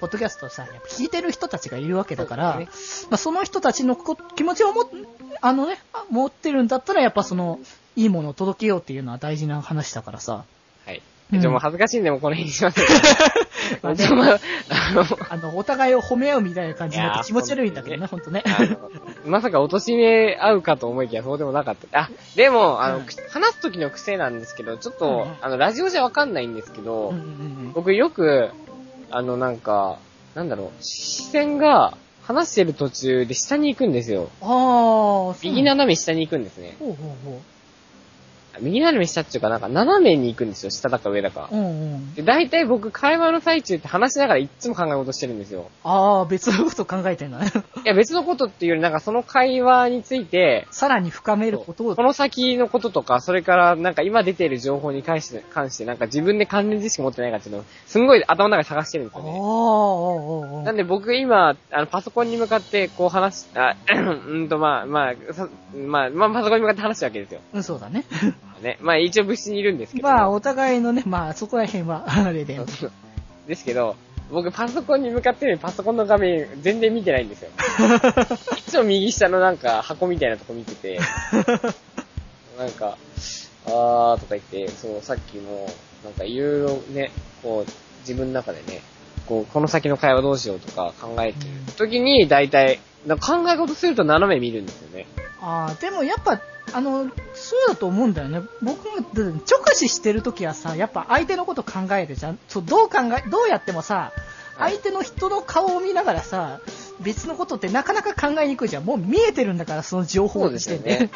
[0.00, 2.70] ポッドキャストさ、やっぱ聞いてる人たちがいるわけだから、そうでま
[3.12, 4.88] あ、その人たちのこ気持ちをも、
[5.42, 5.78] あのね、
[6.10, 7.60] 持ってるんだったら、やっぱその、
[7.96, 10.44] いいものを届けようっていうのは大事な話だからさ。
[10.86, 11.02] はい。
[11.32, 12.80] うんじゃあもう恥ずかしいんで、もうこの辺にします。
[13.82, 13.94] ま あ
[14.92, 18.42] の、 あの、お互いを褒め合うみたいな感じになって気持ち悪いんだけどね、ほんとね。
[19.24, 22.00] まさか落とし目合うかと思いきやそうでもなかった。
[22.00, 27.22] あ、でも、あの、うん話す時の癖なんですけど、ちょっと、うんうんあの、ラジオじゃわかんないんですけど、うんうんう
[27.68, 28.50] ん僕よく、
[29.10, 29.98] あの、なんか、
[30.34, 34.30] なんだろう、視線が話してる途中で下に行くんですよ。
[34.40, 36.76] ああ、そう右斜め下に行くんですね。
[36.78, 37.42] ほうほうほ
[38.60, 40.70] 右斜め下っていうか、なんか斜めに行くんですよ。
[40.70, 41.56] 下だか上だかう。。
[41.56, 42.14] うんうん。
[42.14, 45.70] で、大体僕、会話の最中って話しながらいっつも考え事してるんですよ。
[45.84, 47.50] ああ、別のこと考えてんだね。
[47.84, 59.30] いや、別のことっていうより、なんかその会話について、さらに深めることをこ、の先のこととか、それからなんか今出ている情報に関して、関してなんか自分で関連知識持ってないかっていうのを、すんごい頭の中で探してるんですよね。
[59.30, 67.40] ああ、ああ、ああなんで僕今、あの、パソコンに向かってこう話し、あ、 うんとまあ、まあ、さまあ、まあ、パソコンに向かって話すわけですよ。
[67.52, 68.04] うん、そうだね。
[68.60, 68.78] ね。
[68.80, 70.08] まあ一応物質にいるんですけど。
[70.08, 72.58] まあ、お互いのね、まあ、そこら辺は、あれで
[73.46, 73.96] ですけど、
[74.30, 77.50] 僕パソコンに向かってパソコンの画面全然見てないんですよ。
[78.56, 81.00] いつも右下のなんか箱みたいなとこ見てて、
[82.58, 82.96] なんか、
[83.66, 85.66] あーとか言って、そう、さっきも、
[86.04, 87.10] なんかいろいろね、
[87.42, 87.70] こう、
[88.00, 88.82] 自分の中でね、
[89.30, 95.06] こう、この先の会話どうしようとか考えてる時に、大体、考え事すると斜め見るんですよね。
[95.40, 96.40] ああ、でもやっぱ、
[96.72, 98.42] あの、そうだと思うんだよね。
[98.60, 99.40] 僕も、直
[99.74, 102.38] 視してるときはさ、やっぱ相手のこと考えるじゃん。
[102.48, 104.20] そう、どう考え、どうやってもさ、はい
[104.60, 106.60] 相手の人の顔を見ながらさ、
[107.00, 108.84] 別のことってなかなか考えにくいじゃん。
[108.84, 111.10] もう見えてるんだから、その情報そうですよとしてね。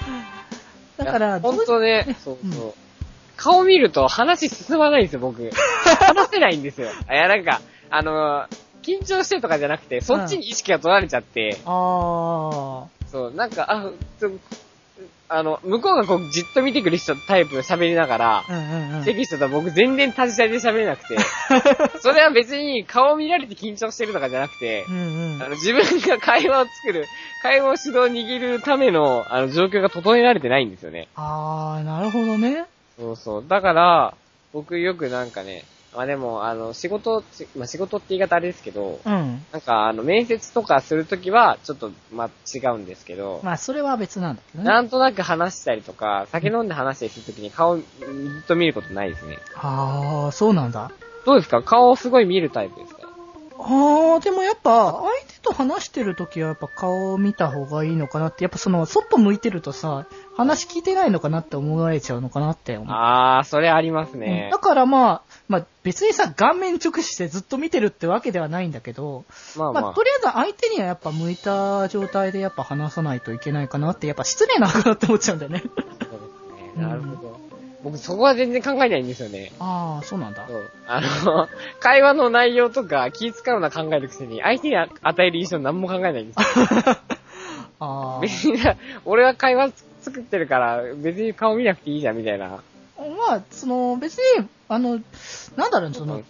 [0.97, 2.75] だから、本当ね、そううんそう。
[3.37, 5.51] 顔見ると話進まないんですよ、僕。
[6.01, 6.89] 話せないんですよ。
[6.89, 13.91] いや、なんか、あのー緊張してるとかじゃなくて、そっちに意識が取られちゃって、ああ、そう、なんか、あ、
[15.27, 19.05] あの、向こうがこう、じっと見てくる人タイプ喋りながら、うんうんうん。
[19.05, 21.17] テキストと僕全然立ち去りで喋れなくて、
[22.01, 27.07] それは別に顔見られて緊張してるとかじゃなくてう、んうんあの、自分が会話を作る、
[27.43, 31.09] 会話を主導を握るための、あの、状況が整えられてないんですよね。
[31.17, 32.67] ああ、なるほどね。
[32.99, 33.45] そうそう。
[33.49, 34.15] だから、
[34.53, 39.45] 僕よくなんかね、まあでも、あの、仕事、しまあ仕事って言い方あれですけど、うん。
[39.53, 44.69] なんかあの、面接とかするときは、ちょっと、まあ違うんですけど、まあ、それは別なんだけどね。
[44.71, 49.39] なんとなく話したりとか、酒飲んで話したりするときに顔、ずっと見ることないですね。
[49.55, 50.91] ああ、そうなんだ。
[51.25, 51.63] どうですか？
[51.63, 53.03] 顔をすごい見るタイプですか？
[53.59, 62.89] ああ、でもやっぱ、相手と話してるときはやっぱ顔を見た方がいいのかなって、やっぱその、そっぽ向いてるとさ、話聞いてないのかなって思われちゃうのかなって思う。
[62.91, 64.59] あー、それありますうんねだ。
[64.59, 69.25] からまあ、まあ別にさ、顔面直視してずっと見てるってわけではないんだけど、
[69.57, 69.83] まあまあ。
[69.83, 75.63] まあとりあえず相手にはやっぱ向いた状態でやっぱ話さないといけないかなって、やっぱ失礼なのかなって思っちゃうんだよね。
[75.63, 75.83] そうで
[76.75, 76.83] すね。
[76.83, 77.44] なるほど。
[77.85, 79.53] 僕そこは全然考えないんですよね。
[79.61, 80.55] ああ、そうなんだそ。
[80.55, 80.71] う。
[80.87, 81.49] あの、
[81.81, 86.97] 会話の内容とか気使うのは考えるくせに、相手に与える印象何も考えないんですよ。
[87.81, 89.71] あ別にな、俺は会話
[90.01, 92.47] 作ってるから、別に顔見なくていいじゃん、みたいな。
[92.47, 92.61] あ。
[93.03, 95.01] まあ、その、別に、あの、
[95.57, 96.23] なんだろう、その、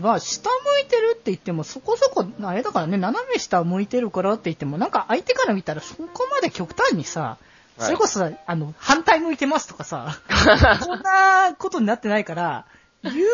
[0.00, 7.36] まあ、下向いてるって言っても、そこそこ、あれだからね、斜め下向いてるからって言っても、なんか相手から見たらそこまで極端にさ、
[7.78, 10.20] それこそさ、あの、反対向いてますとかさ、
[10.80, 12.66] そんなことになってないから、
[13.02, 13.24] 言うほど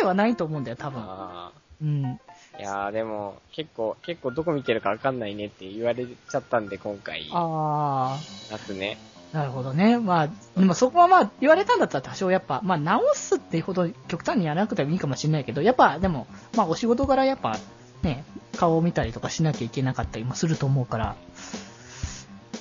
[0.00, 1.02] ではないと思うんだよ、多分。
[1.02, 2.04] あうん。
[2.04, 2.16] ー
[2.58, 8.18] いやーでも、結構、結構どこ見てるかわかんないねって言われちゃったんで、今回、あ
[8.50, 8.98] 夏ね。
[9.34, 9.98] あ、なるほどね。
[9.98, 10.28] まあ、
[10.58, 17.58] でもそこはまあ、言われたんだったら多少やっぱ、まあ、直すっていうほど極端にやらなくてもいいかもしれないけど、やっぱ、でも、まあ、お仕事柄やっぱ、
[18.02, 18.24] ね、
[18.56, 21.16] 顔を見たりとかしなきゃいけなかったりもすると思うから。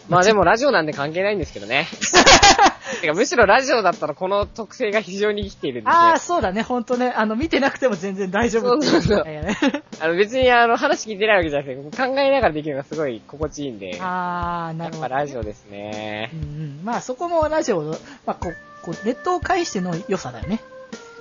[0.10, 1.88] まあでもラジオなんで関係ないんですけどね。
[3.02, 6.00] てかむしろラジオだったらこの特性が非常に生きているんですね。
[6.00, 7.14] ああ、そうだね、ほんとね。
[7.16, 9.26] あの、見てなくても全然大丈夫そうそうそう。
[10.00, 13.98] あの別にあの話聞いてないわけじゃなくて、考えながらできるのがすごい心地いいんで。
[13.98, 15.16] やああ、なっぱるほど。
[15.16, 16.40] ラジオですねうん。
[16.40, 16.80] うん。
[16.84, 20.62] まあ、そこもラジオの、まあ、こう、こう、ネットを介しての良さだよね。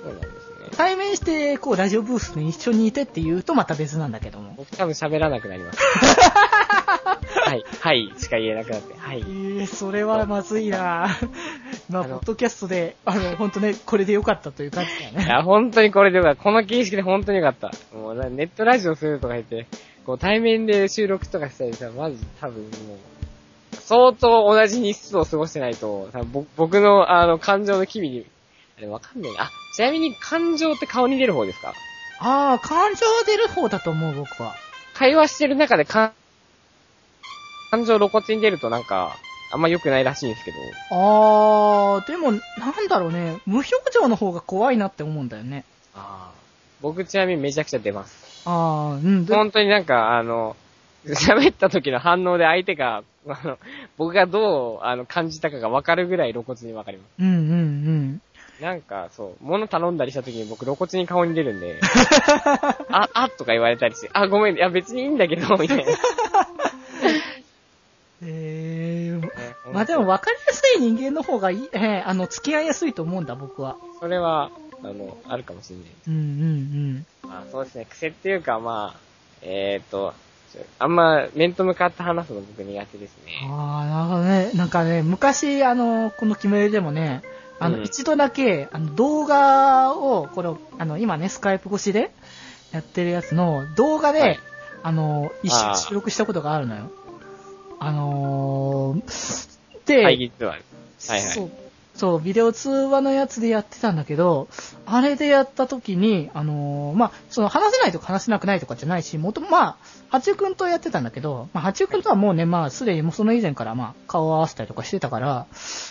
[0.03, 0.35] そうなんですね。
[0.77, 4.53] 対面して、こう、ラジオブースに一緒にいてって言うとまた別なんだけども。
[4.55, 5.79] 僕多分喋らなくなります。
[7.45, 9.19] はい、はい、しか言えなくなって、はい。
[9.19, 11.07] えー、それはまずいな
[11.89, 15.25] まあ、ポッドキャストで、あの、ほんとね、これでよかったという感じだよね。
[15.25, 16.43] いや、本当にこれでよかった。
[16.43, 17.71] この形式で本当によかった。
[17.95, 19.67] もうな、ネットラジオするとか言って、
[20.05, 28.25] こう対面で収録とかしたりさ、マジ多分もう、相当同じ日数を過ごしてないと、多分ぼ僕のあの感情の機微に、
[28.77, 29.43] あれわかんないな。
[29.43, 31.73] あ、ちなみに感情って顔に出る方ですか？
[32.19, 34.55] ああ、感情出る方だと思う、僕は。
[34.93, 36.13] 会話してる中でか
[37.71, 39.17] 感情露骨に出るとなんか、
[39.51, 40.57] あんま良くないらしいんですけど。
[40.91, 42.41] あー、でも、なん
[42.89, 45.63] だろうね、無表情の方が怖いなって思うんだよね。
[45.93, 46.31] あ
[46.81, 48.43] 僕ちなみにめちゃくちゃ出ます。
[48.45, 50.55] あー、うん、で本当になんか、あの、
[51.05, 53.57] 喋った時の反応で相手が、あの、
[53.97, 57.07] 僕がどう、あの、感じたかが分かるぐらい露骨に分かります。
[57.19, 58.21] うんうんうん。
[58.61, 61.79] なんか、そう、物頼んだりした時に僕露骨に顔に出るんで、
[62.89, 65.91] あ、あとか言われたりして、あ、ごめん、いや別にいいんだけど、みたいな。
[68.21, 73.77] ねえー、まあでも分かりやすい人間の方がいい、えーあの、付き合いやすいと思うんだ、僕は。
[73.99, 74.51] それは、
[74.83, 75.87] あの、あるかもしれない。
[76.07, 78.99] うんうんまあそうですね、癖っていうか、まあ、
[79.41, 80.13] えーっと、
[80.53, 83.25] ちょあんま面と向かって話すの僕苦手ですうん。
[83.25, 83.39] ね。
[83.43, 84.51] あー、なるほどね。
[84.53, 87.21] なんかね、昔、あの、この決めでもね、
[87.59, 92.11] あの、うん一度だけ、あの、動画を、この、あの、今ね、スカイプ越しで
[92.71, 94.39] やってるやつの動画で、はい
[94.83, 96.91] あの、一緒あーに収録したことがあるのよ。
[97.79, 100.63] あのー、で、会議ツアーで
[100.97, 101.11] す。
[101.11, 101.33] はいはい。
[101.33, 101.51] そう、
[101.95, 104.47] そう、ビデオ通話のやつでやってたんだけど、
[104.85, 109.77] あれでやった時に、あのーまあ、その話せないとか話せなくないとかじゃないし、もとも、まあ、
[110.09, 115.47] 八中くんとやってたんだけど、まあ、八中くんとはもうね、まあ、すでにもうその以前から、まあ、顔を合わせたりとかしてたから、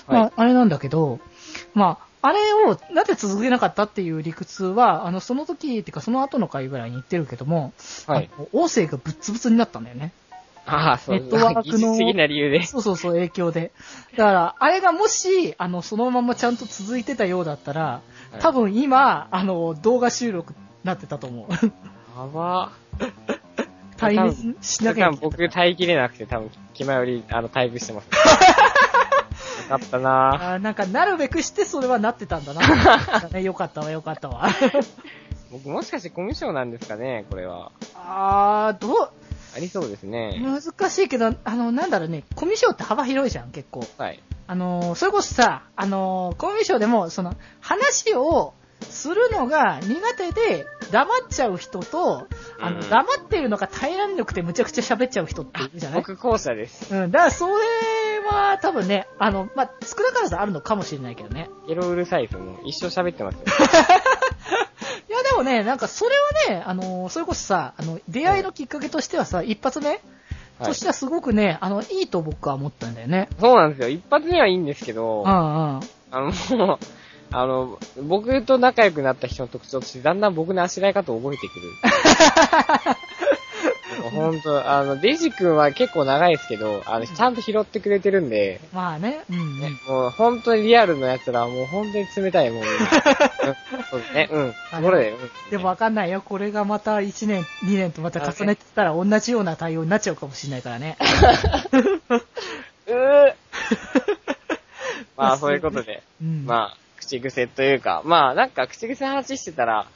[0.06, 1.20] まあ、あれなんだけど、
[1.74, 7.74] まあ、あれをなぜ続けなかったっていう理屈は、あの、その時、っていうかその後の回ぐらいに言ってるけども、
[8.06, 8.30] はい。
[8.54, 10.12] 音声がぶっつぶつになったんだよね。
[10.66, 11.18] ああ、そう。
[11.18, 12.62] ネットワークの技な理由で。
[12.64, 13.72] そうそうそう、影響で。
[14.16, 18.00] だから、あれがもし、あの、そのままちゃんと続いてたようだったら、は
[18.38, 21.52] い多分今、あの、動画収録になってたと思う。
[21.52, 22.72] やば。
[23.96, 25.20] 対面しなきゃいけ。
[25.20, 28.08] 僕耐えきれなくて多分、気前より、あの、タイプしてます。
[29.64, 32.60] よかったなあーなんか、なるべくしてそれはなってたんだな。
[33.32, 34.48] ね、よかったわ、よかったわ。
[35.50, 37.70] 僕もしかしてコミュ障なんですかね、これは。
[37.94, 39.10] あー、どう、
[39.54, 40.40] ありそうですね。
[40.42, 43.86] 難しいけど、あの、なんだろうね、コミュ障って幅広いじゃん、結構。
[43.98, 44.20] はい。
[44.46, 52.26] あの、それこそさ、あの、コミュ障でも、その、話をするのが苦手で黙っちゃう人と、
[52.60, 56.00] あの、うん黙ってるのが耐えられなくてむちゃくちゃ喋っちゃう人っているじゃない？
[56.00, 56.94] 僕後者です。
[56.94, 57.54] うん、だからそれ
[58.26, 61.48] は多分ね、あの、まあ、少なからずあるのかもしれないけどね。
[61.66, 63.40] ゲロうるさいですもう一生喋ってますよ。
[65.24, 66.10] でもね、なんかそれ
[66.50, 70.00] はね、あの、それこそさ、あの、出会いのきっかけとしてはさ、一発目はい
[70.64, 73.28] としてはすごくね、あの、いいと僕は思ったんだよね。
[73.40, 73.88] そうなんですよ。
[73.88, 75.32] 一発目はいいんですけど、うんうん。
[75.32, 75.80] あ
[76.12, 76.78] の、もう、
[77.30, 81.72] あの、僕と仲良くなった人の特徴として、だんだん僕のあしらい方を覚えてくる。
[84.10, 89.60] 本当あの、デジ君は結構長いですけど、あの、ちゃんと拾ってくれてるんで、まあね、うんうん。
[89.60, 92.62] ね、もう本当にリアルな奴らはもう本当に冷たい、 もん
[93.90, 94.52] そうですね、うん。
[94.52, 95.50] ところで、うん。
[95.50, 96.22] でもわかんないよ。
[96.22, 100.96] これがまた1年、2年とまた重ねてたら同じような対応になっちゃうかもしれないからね。
[102.86, 103.34] うー
[105.16, 106.02] まあ、そういうことで。
[106.20, 106.44] うん。
[106.44, 109.86] まあ、口癖というか、まあ、なんか口癖の話してたら、あ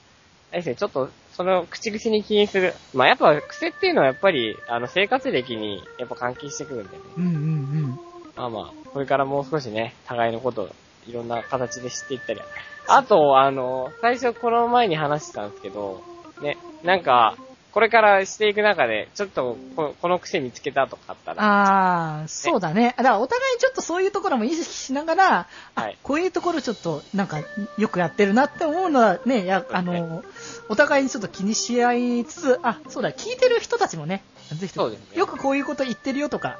[0.53, 2.75] れですね、ちょっと、その口癖に気にする。
[2.93, 7.03] まあ、やっぱ癖っていうのはやっぱり、あの、生活歴にやっぱ関係してくるんでね。
[7.17, 8.01] うんうんうん。
[8.35, 10.69] まあまあ、これからもう少しね、互いのことを
[11.07, 12.41] いろんな形で知っていったり。
[12.89, 16.03] あと、あの、最初この前に話してたんですけど、
[16.43, 17.37] ね、なんか、
[17.71, 22.95] これからしていく中で、ちょっとこ、この癖見つけたとかあったら、ああ、そうだね。
[22.97, 25.47] だからお互いちょっとそういうところも意識しながら、
[25.77, 27.41] あはいこういうところちょっとなんか
[27.77, 30.25] よくやってるなって思うのはね、や、あの、
[30.69, 34.23] お互いにちょっと気にし合いつつ、あ、そうだ、聞いてる人たちもね、
[34.55, 36.59] ぜひとねよくこういうこと言ってるよとか、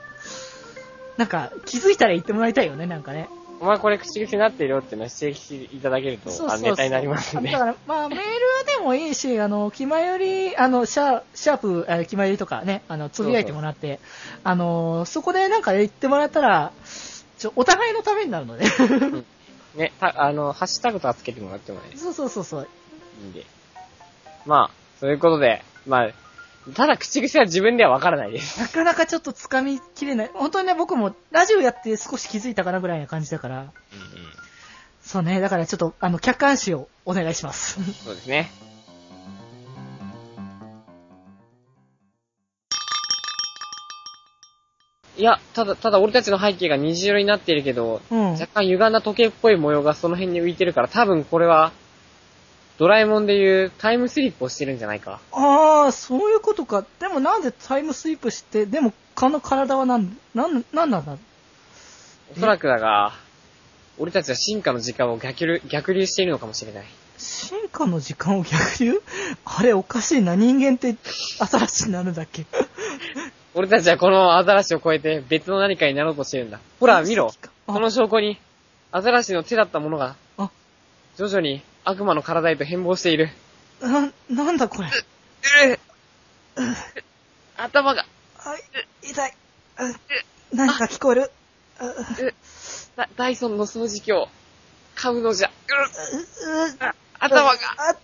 [1.17, 3.29] なんか気づいたら言ってもらいたいよね、なんかね。
[3.61, 6.69] お前これ口癖になってるよっていうのを指摘していただけると、そうそうそう。
[6.69, 7.59] あネタになりますんでだ。
[7.59, 8.25] から、まあ、メール
[8.67, 13.99] でもいいし、あの、気まより、あの、シャシャープ、えー気まよりとかね、あの、つぶやいてもらって、
[14.45, 16.73] あの、そこでなんか言ってもらったら、
[17.39, 18.65] ちょ、お互いのためになるので。
[19.75, 22.69] ね、た、あの、ハッシュタグとかつけてもらってもね、そうそうそうそう。
[23.23, 23.45] いいんで。
[24.49, 26.11] まあ、そういうことで、まあ、
[26.75, 28.59] ただ口癖は自分ではわからないです。
[28.61, 30.31] なかなかちょっと掴みきれない。
[30.33, 33.61] 本当にね、僕もラジオやって少し気づいたかなぐらいな感じだから。
[33.61, 33.73] うんうん。
[35.03, 37.75] そうね、だからちょっと、あの、客観視をお願いします。
[38.05, 38.51] そうですね。
[45.19, 48.33] いや、ただ、ただ俺たちの背景が虹色になっているけど、うん。
[48.33, 51.73] 若干歪んだ時計っぽい模様がその辺に浮いてるから、多分これは、
[52.79, 55.21] ドラえもんでいうタイムスリップをしてるんじゃないか。
[55.33, 56.85] ああ、そういうことか。
[57.01, 61.19] でもなんでタイムスリップして、でも、この体はなん、なん、なんなんだ
[62.37, 63.13] おそらくだが、
[63.99, 66.85] 俺たちは進化の時間を逆流、逆流しているのかもしれない。
[67.17, 69.03] 進化の時間を逆流？
[69.45, 70.37] あれおかしいな。
[70.37, 70.95] 人間って
[71.41, 72.47] アザラシになるんだっけ？
[73.55, 76.61] 俺たちはこのアザラシを超えて別の何かになろうとしてるんだ。
[76.79, 77.33] ほら、見ろ。
[77.67, 78.39] あこの証拠に、
[78.93, 80.49] アザラシの手だったものが、あ、
[81.17, 83.31] 徐々に悪魔の体へと変貌している。
[83.81, 85.79] な、なんだこれ？
[87.57, 88.05] 頭が、
[88.39, 88.55] あ、
[89.03, 89.35] 痛い。
[89.77, 89.83] あ
[90.53, 91.31] 何か聞こえる
[91.79, 91.85] あ
[92.97, 94.29] ダダイソンの掃除機を
[94.97, 95.51] 買うのじゃ。
[97.19, 97.97] 頭が、あ、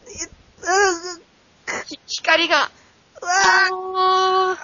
[2.06, 2.70] 光が、
[3.20, 3.32] うわ
[4.52, 4.56] あ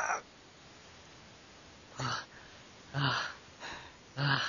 [1.98, 2.24] あ
[2.94, 3.32] あ
[4.16, 4.42] あ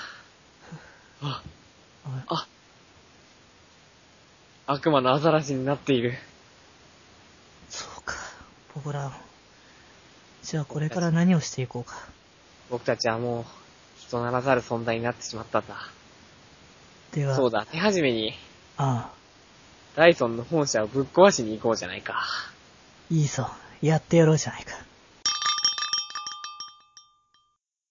[1.23, 1.41] あ
[2.27, 2.47] あ
[4.71, 6.13] 悪魔のアザラシになっている。
[7.69, 8.15] そうか、
[8.73, 9.11] 僕ら。
[10.43, 11.97] じゃあこれから何をしていこうか。
[12.69, 13.45] 僕たちはもう、
[13.99, 15.75] 人ならざる存在になってしまったんだ。
[17.11, 18.33] では、そうだ、手始めに、
[18.77, 22.23] ああ、ダイソンの本社をぶっ壊しに行こうじゃないか。
[23.09, 23.49] いいぞ。
[23.81, 24.71] やってやろうじゃないか。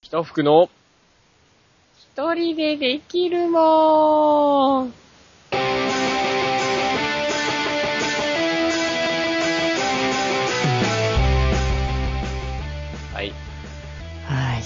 [0.01, 0.67] 一服の、
[2.15, 4.93] 一人でできるもん。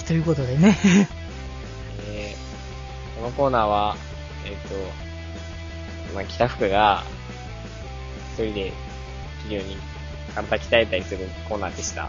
[0.06, 0.78] ということでね。
[2.08, 3.96] えー、このコーナーは、
[4.44, 4.74] えっ、と、
[6.14, 7.02] まあ、北福が、
[8.34, 8.72] 一人で、
[9.42, 9.76] 企業に、
[10.34, 12.08] 体鍛えたりするコーナーでした。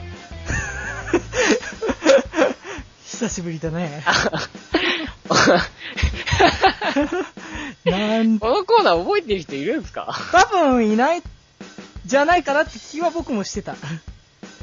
[3.05, 4.03] 久しぶりだね。
[7.85, 10.13] なん、このコーナー覚えてる人いるんですか？
[10.31, 11.23] 多分いない、
[12.05, 13.75] じゃないかなって気は僕もしてた。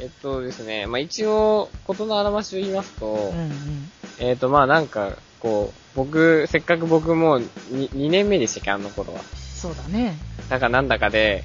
[0.00, 3.90] えっとですね、まあ、一応、ことのあらましを言いますと、うんうん。
[4.18, 7.38] えっと、まあ、なんか、こう、僕、せっかく僕もう
[7.70, 9.20] 2, 2年目でしたっけ、あの頃は。
[9.34, 10.16] そうだね。
[10.50, 11.44] なんかなんだかで、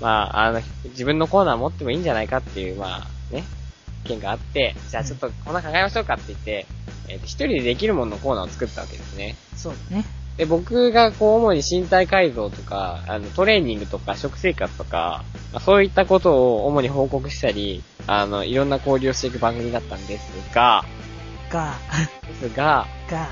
[0.00, 3.44] まあ、あの、自分のコーナー持ってもいいんじゃないかっていう、まあ、ね、
[4.04, 6.66] 意見があって、じゃあちょっとこんな考えましょうかって言って、
[7.08, 9.36] えっと、一人でできるもののコーナーを作ったわけですね。
[9.56, 10.04] そうだね。
[10.36, 20.84] で、僕がこう主に身体改造とか、あの、トレーニングとか食生活とか、まあ、そういったことを主に報告したり、あの、いろんな交流をしていく番組だったんですが、
[21.50, 21.74] が、
[22.40, 23.28] ですが、が、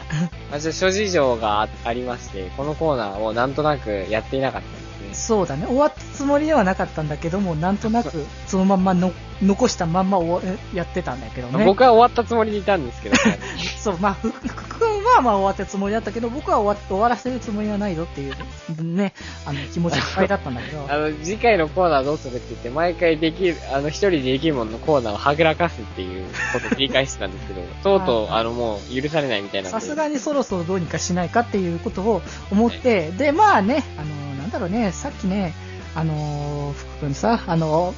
[0.51, 4.84] まあ、諸事情があありまして、このコーナーをなんとなくやっていなかった。
[5.15, 5.67] そうだね。
[5.67, 9.13] 終わったつもりではなかったんだけども、なんとなく、そのまんまの、
[9.43, 11.65] 残したまんま終わやってたんだけどね。
[11.65, 13.17] 僕は終わったつもりでいたんですけど、
[13.79, 18.35] そう、まあ、ふ福君はまあ終わったつもりだったけど、僕は終わ終わらせるつもりはないぞっていう、
[18.83, 19.13] ね、
[19.47, 20.87] あの、気持ちいっぱいだったんだけど。
[20.91, 29.71] あの、次回のコーナーどうするって言って、毎回できる、あの、一人でできるもののコーナーをはぐらかすっていうことを繰り返してたんですけど、 とうとう、はいあの、もう許されないみたいな。
[29.71, 35.53] さすがにそろそろどうにかしないかっていうことを思って、で、まあね、あの、だろうね、さっきね、
[35.95, 37.95] あの、福君さ、あの、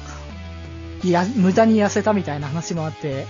[1.03, 3.25] いや、無駄に痩せたみたいな話もあって、はい。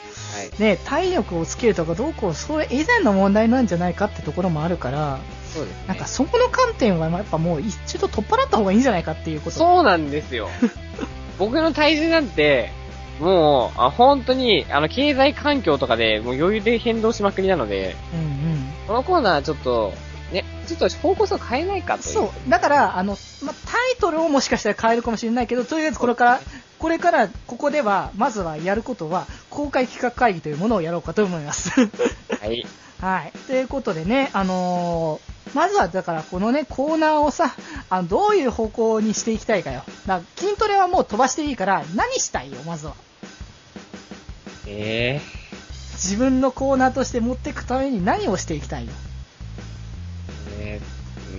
[0.62, 5.20] ね、体力をつけるとかどうこう、それ以前の問題なんじゃないかってところもあるから、
[5.54, 5.84] そうですね。
[5.88, 9.58] なんかそこの観点はやっぱもう一度取っ払った方がいいんじゃないかっていうこと。
[9.58, 10.50] そうなんですよ。
[11.38, 12.72] 僕の体重なんて、
[13.20, 18.74] もう、あ本当に、あの、経済環境とかで、もう余裕で変動しまくりなので、うんうん。
[18.88, 19.94] このコーナーちょっと、
[20.32, 22.04] ね、ちょっと方向性を変えないかと。
[22.04, 22.50] そう。
[22.50, 26.42] だから、あの、ま、タイトルをもしかしたら変えるかもしれないけど、とりあえずこれから、
[26.80, 31.72] これから、ここでは、まずはやることは、公開企画会議というものをやろうかと思います。
[31.80, 31.88] は
[32.48, 32.66] い。
[33.02, 33.32] はい。
[33.48, 37.56] ということでね、あのーまずはだからこのね、コーナーをさ、
[37.90, 39.84] あの、どういう方向にしていきたいかよ。
[40.06, 42.96] だから筋トレはもう飛ばしていいから、何したいよ、まずは。
[44.68, 45.22] え
[45.94, 48.92] 自分のコーナーとして持っていくために何をしていきたいよ。
[50.58, 50.80] ー、ね
[51.34, 51.38] う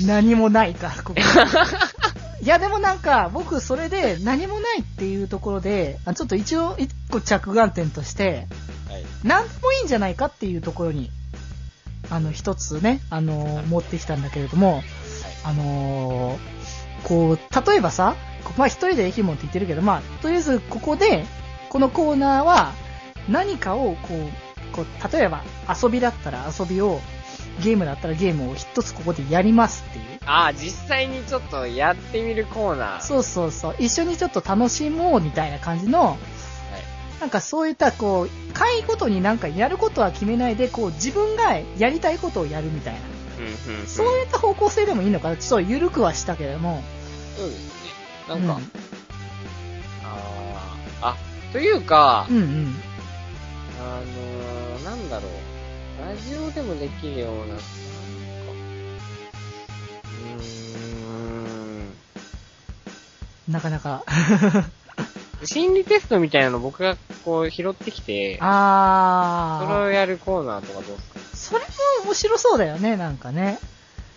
[0.00, 0.06] ーん。
[0.06, 1.20] 何もないか、ここ。
[2.42, 8.46] いや、でもなんか、僕、それで、何もないっていうところで、あちょっと一応、一個着眼点として、
[8.88, 9.04] はい。
[9.24, 11.10] 何でもいいんじゃないかっていうところに、
[12.08, 14.82] あの、一つね、あのー持ってきたんだけれども、
[15.44, 21.24] あのーこう、例えばさ、こまあ、一人でできるもんって言ってるけど、まあ、とりあえず、ここで、
[21.68, 22.72] このコーナーは、
[23.28, 25.44] 何かを、こう、こう、例えば、
[25.82, 27.00] 遊びだったら遊びを、
[27.60, 30.04] ゲームだったらゲームを一つここでやりますっていう。
[30.26, 33.00] ああ、実際にちょっとやってみるコーナー。
[33.00, 33.76] そうそうそう。
[33.78, 36.18] 一緒にちょっと楽しもうみたいな感じの、
[37.20, 43.00] なんかそういったこう、会ごとになんかやることは決めないで、こう自分がやりたいことをやるみたいな。
[43.38, 43.86] うんうんうん。
[43.86, 45.36] そういった方向性でもいいのかな？
[45.36, 46.82] ちょっと緩くはしたけれども。
[47.36, 47.70] そうですね。
[48.28, 48.60] なんか、
[50.04, 51.16] あーあ、
[51.52, 52.74] というか、うん、うん
[56.10, 57.62] ラジオでもできるような、なんか、
[60.12, 61.12] うー
[63.50, 63.52] ん。
[63.52, 64.02] なかなか。
[65.44, 71.02] 心理テストみたいなの僕がこう拾ってきて、それあをやるコーナーとかどうで
[71.36, 71.58] すか？
[71.58, 71.58] ー。
[71.58, 71.66] それも
[72.06, 73.58] 面白そうだよね、なんかね。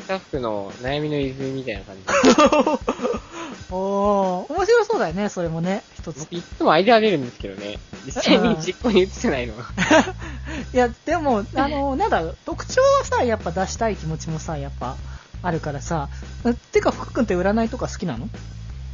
[0.01, 2.09] スタッフの悩みの泉みたいな感じで。
[3.71, 6.19] おー、面白そうだよね、それもね、一つ。
[6.19, 7.79] 僕いつもアイデア出るんですけどね。
[8.05, 9.63] 実際に実行に移せないのが。
[10.73, 14.95] いや、でも、あの、なんだろう、特徴はさ、やっぱ出したい気持ちもさ、やっぱ、
[15.41, 16.09] あるからさ。
[16.45, 18.29] えてか、福君って占いとか好きなの？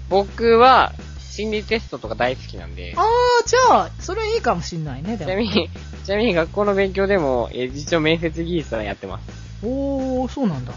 [0.09, 0.93] 僕は、
[1.32, 5.32] 心理テストとか大好きなんであ、ー、じゃあ、それいいかもしんないね、でも。
[5.32, 5.70] ちなみに、
[6.05, 9.65] ちなみに学校の勉強でも、えー一応面接技術はやってます。
[9.65, 10.72] おー、そうなんだ。
[10.72, 10.76] へ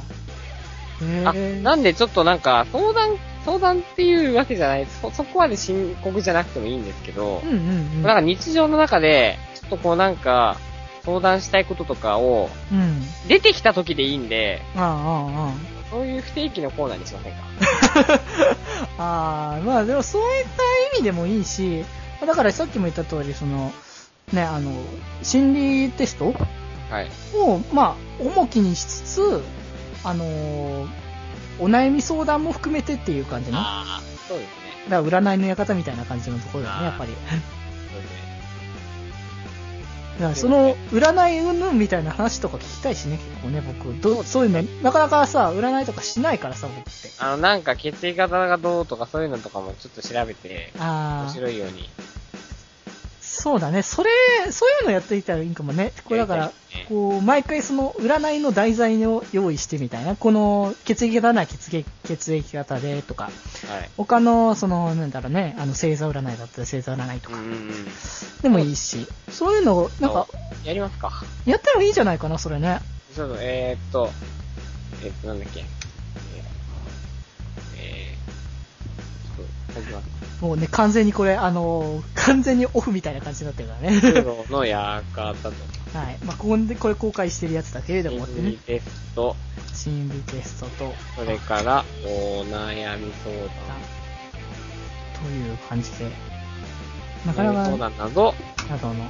[1.26, 1.62] あ、ー。
[1.62, 7.59] なんでちょっとなんか、相談、相談っていうわけじゃない、そ、そこまで深刻じゃなくてもいいんですけどうん、うんう
[7.99, 8.03] ん。
[8.03, 10.57] なんか日常の中で、ちょっとこうなんか、
[11.05, 13.03] 相談したいこととかを、うん。
[13.28, 15.53] 出てきた時でいいんで、ああ、ああ、
[15.90, 18.20] そういう不定期のコーナーにしませんか？
[18.99, 21.84] ああ、まあでもそういった意味でもいいし、
[22.24, 23.72] だからさっきも言った通り、その、
[24.32, 24.72] ね、あの、
[25.22, 25.55] 心
[25.86, 26.32] 理テスト
[26.90, 27.11] はい。
[27.34, 29.43] を、まあ、重きにしつつ、
[30.05, 30.88] あのー
[31.62, 33.58] お悩み相談も含めてっていう感じの。
[33.58, 34.52] だかああ、そうですね。
[34.90, 37.12] ら占いの館みたいな感じのところだよね、やっぱり。
[37.12, 38.22] そうですね。
[40.18, 44.00] だからその、占い云々みたいな話とか聞きたいしね、結構ね、僕。
[44.00, 46.90] どそういうの、なかなかさ、占いとかしないからさ、僕って。
[47.18, 51.88] あの、なんか血液型がどうとかそういうのとかもちょっと調べて、面ああ、白いように。
[53.43, 53.82] そうだね。
[53.82, 54.11] それ、
[54.53, 55.93] そういうのやっていたらいいかもね。
[56.05, 56.53] これだから
[56.88, 60.14] こう、毎回その占いの題材を用意してみたいな。
[60.14, 63.32] この血液型なら血液血液型でとか、はい。
[63.97, 67.36] 他の、その、なんだろうね、あの、星座占いだったら星座占いとか。
[68.43, 70.28] でもいいし、そういうのを、なんか、
[70.62, 71.11] やりますか。
[71.45, 72.78] やってもいいんじゃないかな、それね。
[73.12, 74.09] ちょっと、えー、っと、
[75.03, 75.64] えー、っと、なんだっけ。
[80.41, 84.01] もうね、完全にこれ、あのー完全にオフみたいな感じになってるからね。
[84.01, 85.49] プロの館と、
[85.99, 86.18] はい。
[86.25, 88.59] まあ、ここで、これ公開してるやつだけれどもってね心理。
[88.59, 89.37] テスト、
[89.75, 93.49] 心理テストと、それから、お悩み相談、
[95.20, 96.11] という感じで、
[97.27, 98.35] なかなか、相談など、
[98.70, 99.09] などの、ま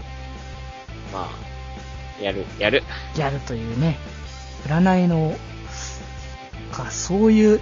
[1.15, 2.83] あ、やる、やる。
[3.17, 3.99] やるというね、
[4.67, 5.37] 占いの、
[6.73, 7.61] か、そういう、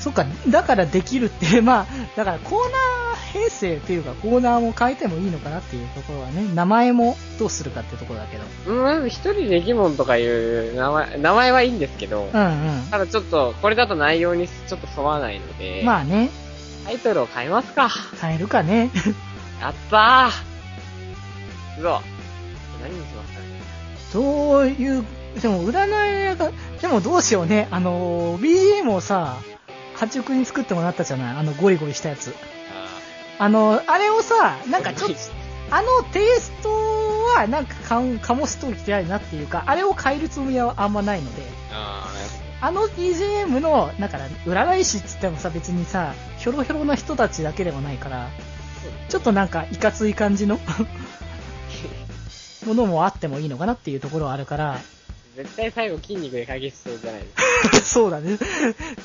[0.00, 1.86] そっか、だからできるって、 まあ、
[2.16, 8.72] だからコーナー編成っていうか、コーナーも変えてもいいのかなっていうところはね、名前もどうするかっていうところだけど。
[8.72, 12.82] うん一人で疑問とかいう名前、名前はいいんですけど、うんうん。
[12.90, 16.30] ただちょっと、これだと内容にちょっと沿わないので、まあね、
[16.84, 17.88] タイトルを変えますか。
[18.20, 18.90] 変えるかね。
[19.60, 22.02] やったーうわ。
[22.82, 23.46] 何にしますかね。
[24.12, 25.04] どういう、
[25.40, 29.36] でも占いが、でもどうしようね、あの、BGM をさ、
[30.00, 31.36] 八億に作ってもらったじゃない？
[31.36, 32.34] あのゴリゴリしたやつ。
[33.38, 35.16] ああの、あれをさ、ーなんかちょっと、
[35.70, 36.68] あのテイスト
[37.36, 41.42] はなんかかん醸しときたいなっていうか、あれを変えるつもりはあんまないので、
[42.62, 48.28] あの BGM の、だから、占い師っつってもさ、別にさ、ひょろひょろな人たちだけではないから、
[49.08, 50.58] ちょっとなんか、いかつい感じの
[52.66, 54.78] ものもあってもいいのかなっていうところはあるから、
[55.36, 57.34] 絶対最後筋肉で解決しそうじゃないです
[57.70, 57.80] か。
[57.84, 58.36] そうだね。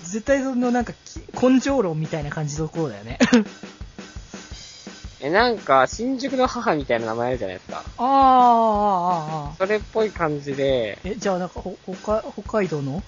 [0.03, 3.19] 絶対そのなんか、き根性論みたいな感じのところだよね。
[5.21, 7.83] え、なんか、新宿の母みたいな名前あるじゃないですか。
[7.97, 13.03] あーあー、あーあー、それっぽい感じで、え、じゃあなんか、ほ、北海北海道の？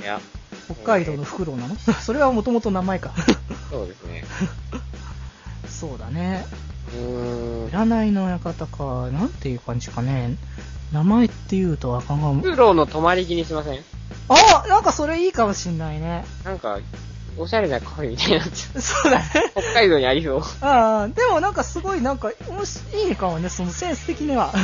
[0.00, 0.20] いや、
[0.66, 1.76] 北海道のフクロウなの？
[2.00, 3.12] それはもともと名前か。
[3.70, 4.24] そうですね。
[5.68, 6.44] そうだね。
[6.92, 7.66] うーん。
[7.68, 10.36] 占いの館か、なんていう感じかね。
[10.92, 12.42] 名前って言うとあかんがも。
[12.42, 13.80] プロの泊まり木にしません？
[14.28, 16.24] あなんかそれいいかもしんないね。
[16.44, 16.78] なんか、
[17.36, 19.24] おしゃれなカフェみたいになっちゃ そうだね。
[19.56, 19.60] う。
[19.60, 20.42] 北海道にありそう。
[20.60, 24.52] ああ、でもなんかすごいなんか、もし、いいかもね、そのセンス的には。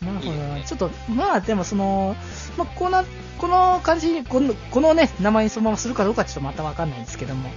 [0.00, 2.14] なるほどねちょっと、まあでもその、
[2.56, 3.04] まあこの、
[3.38, 7.50] この感じに、この、このね、名前にそのままするかどうかちょっとまたわかんないんですけども。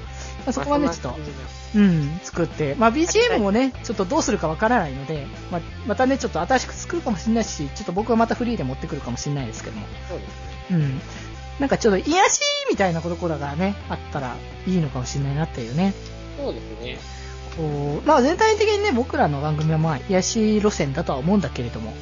[0.46, 1.16] まあ、そこはね、ちょっと
[1.74, 9.88] うん、作って、まあ BGM もね、ちょっとどうするかわからないので、まあ、またね、ちょっと新しく作るかもしれないし、ちょっと僕はまたフリーで持ってくるかもしれないですけども。
[10.10, 10.30] そうです
[10.72, 10.78] ね。
[10.78, 11.02] うん。
[11.60, 14.36] なんかちょっと癒しみたいなところがね、あったら
[14.66, 15.94] いいのかもしれないなっていうね。
[16.38, 16.98] そうですね。
[17.56, 21.96] こう、まあ全体的にね、僕らの番組はまあ、癒し路線だとは思うんだけれども、も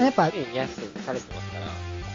[0.00, 1.66] うやっぱ常に安くされてますから。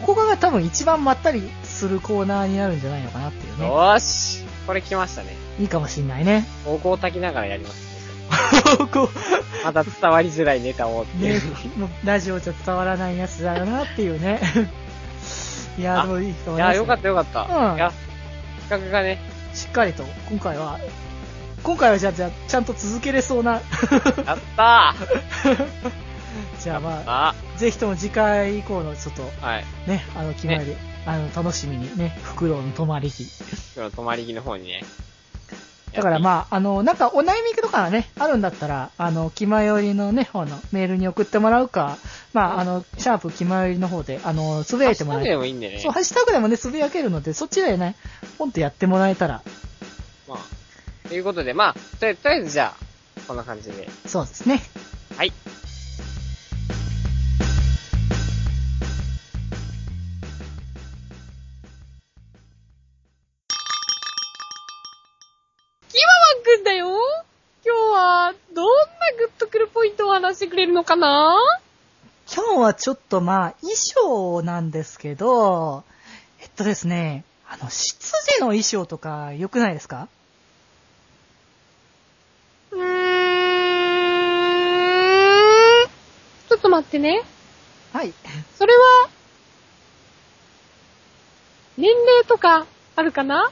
[0.04, 3.66] ここが多分一番まったりするコーナーになるんじゃないのかなっていうね。
[3.66, 5.36] よーしこれ来ましたね。
[5.58, 6.46] いいかもしんないね。
[6.64, 7.94] 高校炊きながらやります
[8.80, 8.86] ね。
[8.92, 9.08] こ
[9.64, 14.40] また伝わりづらいネタをってう、ねいう。、もうラジオじゃ伝わらないやつだよなっていうね。
[15.78, 17.42] いや、あでもいいと思いや、いますよかったよかった。
[17.42, 17.92] うんいや、
[18.68, 19.20] 企画がね、
[19.52, 20.78] しっかりと、今回は、
[21.62, 23.52] 今回はじゃあ、じゃあ、ちゃんと続けれそうな。
[23.52, 23.62] やっ
[24.56, 25.66] たー
[26.60, 29.64] じゃあまあ、あ、ぜひとも次回以降のちょっと、はい。
[29.86, 30.76] ね、あの、決まり、
[31.06, 33.24] あの、楽しみにね、フクロウの泊まり日。
[33.76, 34.84] 今日の泊まり木の方にね。
[35.94, 41.98] だからあ、まあ、あの、なんかお悩みとかがね、あるんだったら、あの、気まよりのね、方のメールに送ってもらうか、
[42.32, 45.78] まあ、あの、シャープ気まよりの方で、あの、つぶやいてもらハッシュタグでえもいいんでね。
[45.78, 47.96] そう、ハッシュタグでもね、つぶやけるので、そっちでね、
[48.38, 49.42] ポンとやってもらえたら、
[50.26, 53.88] まあ、ということで、まあ、とりとりあえずじゃあ、こんな感じで。
[54.06, 54.62] そうですね。
[55.16, 55.32] はい。
[69.16, 71.36] グッとくるポイントを話してくれるのかな？
[72.32, 75.84] 今日はちょっとまあ、衣装なんですけど、
[76.40, 80.08] えっとですね、あの、執事の衣装とか良くないですか？
[82.72, 82.80] うー
[85.84, 85.88] ん。
[86.48, 87.22] ちょっと待ってね。
[87.92, 88.12] はい。
[88.56, 89.08] それは、
[91.76, 93.50] 年齢とかあるかな？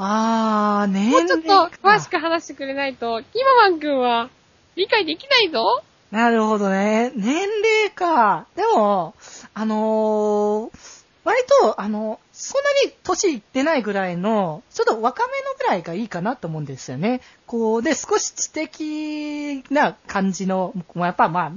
[0.00, 4.30] あー、ねもうちょっと詳しく話してくれないと、キワワンくんは
[4.78, 5.82] 理解できないぞ。
[6.12, 7.10] なるほどね。
[7.16, 8.46] 年齢か。
[8.54, 9.14] でも、
[9.52, 17.20] あのー割と、あの、そんなに年いってないぐらいの、ちょっと若めのぐらいがいいかなと思うんですよね。
[17.44, 21.52] こう、で、少し知的な感じの、もやっぱまあ、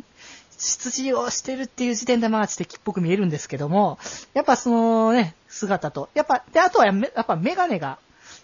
[0.58, 3.98] 出自をしてるっていう時点でまあ知的っぽく見えるんですけども、
[4.34, 7.98] やっぱそのね、姿と、やっぱ、で、あとはやっぱメガネが、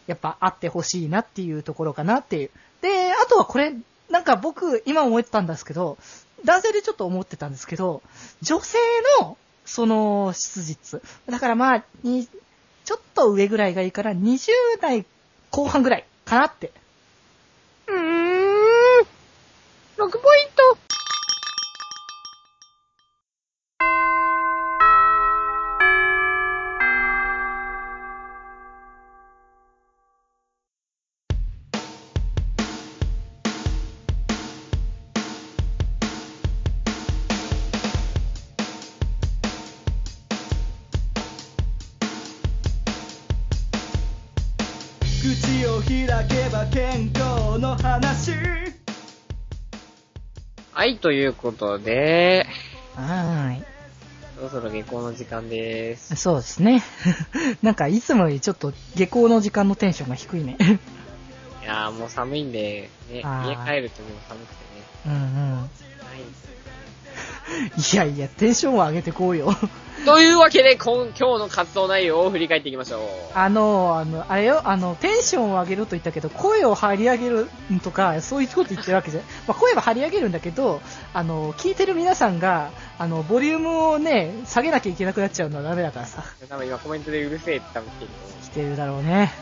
[0.05, 2.51] やっぱあってほしいなっていうところかなっていう。
[2.81, 3.73] で、あとはこれ、
[4.09, 5.97] なんか僕、今思ったんですけど、
[6.45, 8.01] 男性でちょっと思ってたんですけど、
[8.41, 8.77] 女性
[9.19, 11.01] の、その、質実。
[11.29, 12.27] だからまあ、に、
[12.85, 14.49] ちょっと上ぐらいがいいから、20
[14.81, 15.05] 代
[15.51, 16.71] 後半ぐらいかなって。
[17.87, 19.07] うーん。
[19.97, 20.09] 6ポイン
[20.55, 20.86] ト。
[50.95, 52.47] ということで、
[52.95, 53.63] はーい。
[54.35, 56.15] そろそろ下校の時間です。
[56.15, 56.83] そうですね。
[57.61, 60.57] なんか、いつもよりちょっと下校の時間のテンションが低いね。
[61.63, 63.21] いやーもう寒いんで、ね、家
[63.65, 64.83] 帰るともう寒くてね。
[65.07, 65.59] うんうん。
[65.59, 65.71] はい。
[67.93, 69.53] いやいや、テンションを上げてこうよ。
[70.07, 73.01] というわけで、今今日の活動内容を振り返っていきましょう。
[73.33, 77.49] あの、あの、あれよ、あの、テンションを上げると言ったけど、声を張り上げる
[77.83, 80.79] とか、そういうこと言ってるわけじゃ、 まあ、声は張り上げるんだけど、
[81.13, 88.11] あの、聞いてる皆さんが、あの、ボリュームをね、下げなきゃいけなくなっちゃうのはダメだからさ、多分今コメントでうるせえって多分来てる。
[88.43, 89.33] 来てるだろうね。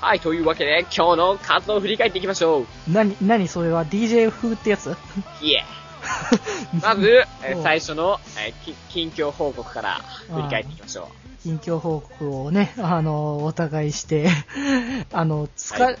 [0.00, 2.92] はい、というわけで、今日の活動を振り返っていきましょう。
[2.92, 4.94] なに、なにそれは？DJ 風ってやつ？
[5.42, 5.64] いえ。
[6.82, 10.00] まず、え最初の、えーき近況報告から
[10.30, 11.42] 振り返っていきましょう。
[11.42, 14.28] 近況報告をね、あの、お互いして、
[15.12, 15.98] あの、つか、はい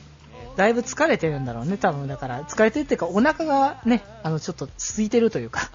[0.56, 2.06] だいぶ疲れてるんだろうね、多分。
[2.06, 5.68] だから、疲れてるっていうか、お腹がね、あの、ちょっと空いてるというか。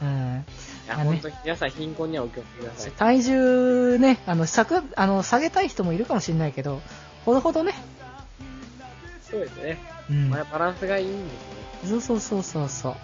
[0.00, 0.44] うん。
[0.86, 2.92] いや、あね本当に皆さん貧困にはお気をつけください。
[2.92, 6.80] 体重ね、あの、さく、あの、下げたい人もいるかもしれないけど、
[7.26, 7.74] ほどほどね。
[9.30, 9.78] そうですね。
[10.08, 11.65] うんまあ、バランスがいいんですね。
[11.86, 12.94] そうそうそうそうそう。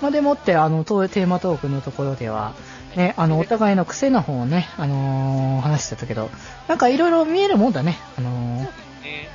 [0.00, 2.54] まあ、でもって、あの、とテーマトークのところでは、
[2.96, 6.28] ね、あの、お互いの癖の方をね、あのー話してたけど、
[6.68, 7.98] なんかいろいろ見えるもんだね。
[8.18, 8.60] あのー
[9.02, 9.28] ね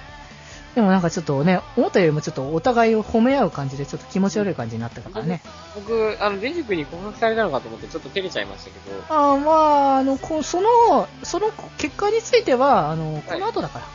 [0.76, 5.42] でもなんかちょっとね、思ったよりもちょっとお互いを褒め合う感じで、ちょっと気持ち悪い感じになったからね。
[5.74, 13.86] 僕、あの、デジ君に告白されたのかと思ってちょっと照れちゃいましたけど、ああ、まあ、あの、こうその、その結果については、あの、この後だから。
[13.86, 13.88] あ、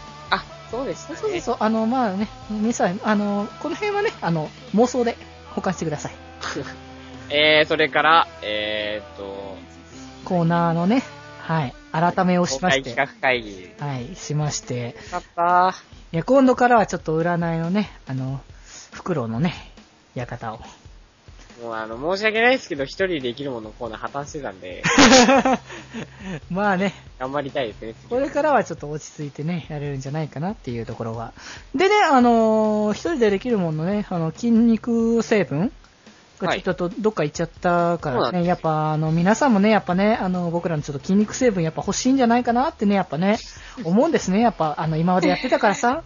[0.73, 1.19] そうでしたね。
[1.19, 5.19] そうそうそう、あの、まあね、皆さん、あの、この辺はね、あの、妄想で
[5.51, 6.13] 保管してください。
[7.29, 9.57] えー、それから、えーっと、
[10.25, 11.03] コーナーのね、
[11.41, 13.71] はい、改めをしまして、企画会議。
[13.79, 15.75] はい、しまして、よかった
[16.13, 18.41] いや、今度からはちょっと占いのね、あの、
[18.93, 19.55] フクロウのね、
[20.15, 20.61] 館を。
[21.63, 24.83] もうあの、申し訳ないですけど、一人できるものコーナー破綻してたんで、
[26.51, 31.33] まあね、頑張りたいですね、次これからはちょっと落ち着いてね、やれるんじゃないかなっていうところは。
[31.73, 35.71] でね、あのー一人でできるものね、あの、筋肉成分
[36.41, 43.39] がはいちょっとどっか行っちゃったからね、そうなんですやっぱあの、皆さんもね、やっぱね、あの、僕らのちょっと筋肉成分やっぱ欲しいんじゃないかなってね、やっぱね、
[43.85, 44.41] 思うんですね。
[44.41, 46.03] やっぱ、あの、今までやってたからさ、は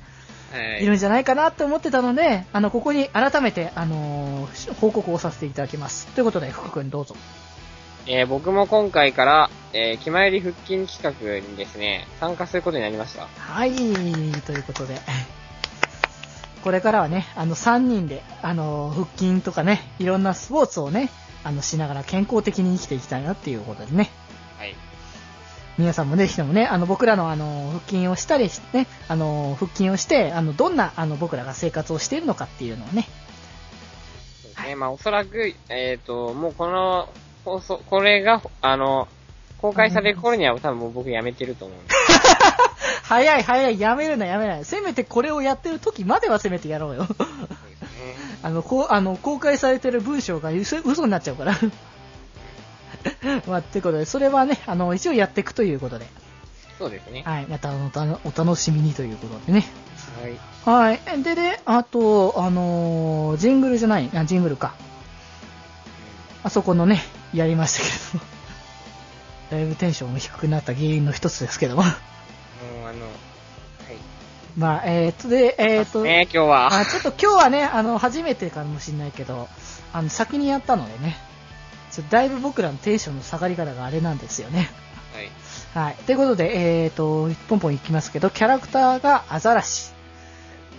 [0.78, 6.06] いいるんじゃないかなって思ってたので、あの、ここに改めて、あのー報告をさせていただきます。
[6.08, 7.16] ということで、福君どうぞ。
[8.08, 13.26] えー僕も今回から、えー、気まより腹筋企画にですね、参加することになりました。
[13.26, 14.96] はい、ということで。
[16.62, 21.10] これからはね、あの、3人で、あの、腹筋とかね、いろんなスポーツをね、
[21.42, 24.10] あの、しながら健康的に生きていきたいなっていうことでね。
[24.58, 24.74] はい。
[25.78, 33.08] 皆さんもぜひともね、あの、僕らのあの、腹筋をしたりしてね、あの、腹筋をして、あの、どんな、あの、僕らが生活をしているのかっていうのをね、
[34.42, 34.74] そうですね。
[34.76, 37.08] まあ、おそらく、えっ、と、もうこの、
[37.46, 39.06] 放送、これが、あの、
[39.62, 41.94] 公開される頃には多分もう僕やめてると思うんで。
[43.04, 44.64] 早い早い、やめるなやめない。
[44.64, 47.06] せめてこれをやってる時まではせめてやろうよ。
[48.42, 51.56] あの、こう、あの、公開されてる文章が嘘嘘になっちゃうから。
[53.46, 56.06] まあ、ってことで、それはね、あの、一応やっていくということで。
[56.80, 57.22] そうですね。
[57.24, 59.64] はい、またおたお楽しみにということでね。
[60.66, 60.96] はい。
[60.96, 61.22] はい。
[61.22, 64.74] でね、あと、あのージングルじゃない、あ、ジングルか。
[66.42, 67.02] あそこのね、
[67.36, 68.30] やりましたけども。
[69.50, 71.82] だいぶテンションが低くなった原因の一つですけども。
[71.82, 71.92] もう
[72.88, 72.96] あの、はい。
[74.56, 76.78] まあ、えー、っと、で、えー、っと、ね今日は。
[76.78, 79.48] あちょっと今日はね、あの、初めてかもしれないけど、
[79.92, 81.16] あの、先にやったのでね、
[81.92, 84.70] ちょだいぶ僕らのテンションの下がり方があれなんですよね。
[85.74, 85.86] はい。
[85.86, 85.94] はい。
[86.04, 89.92] ということで、えーと、ポンポンいきますけど、キャラクターがアザラシ。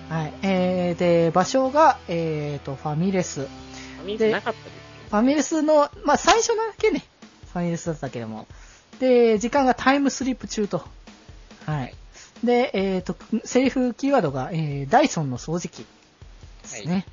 [0.10, 0.34] はい。
[0.42, 3.42] えー、で、場所が、えーと、ファミレス。
[3.42, 7.04] フファミレスなかったですァミレスの、まあ、最初だけね、
[7.54, 8.48] ファミレスだったけども。
[9.00, 10.84] で、時間がタイムスリップ中と。
[11.66, 11.94] はい。
[12.44, 15.86] で、えーと、セリフキーワードが、えー、ダイソンの掃除機
[16.64, 17.06] ですね。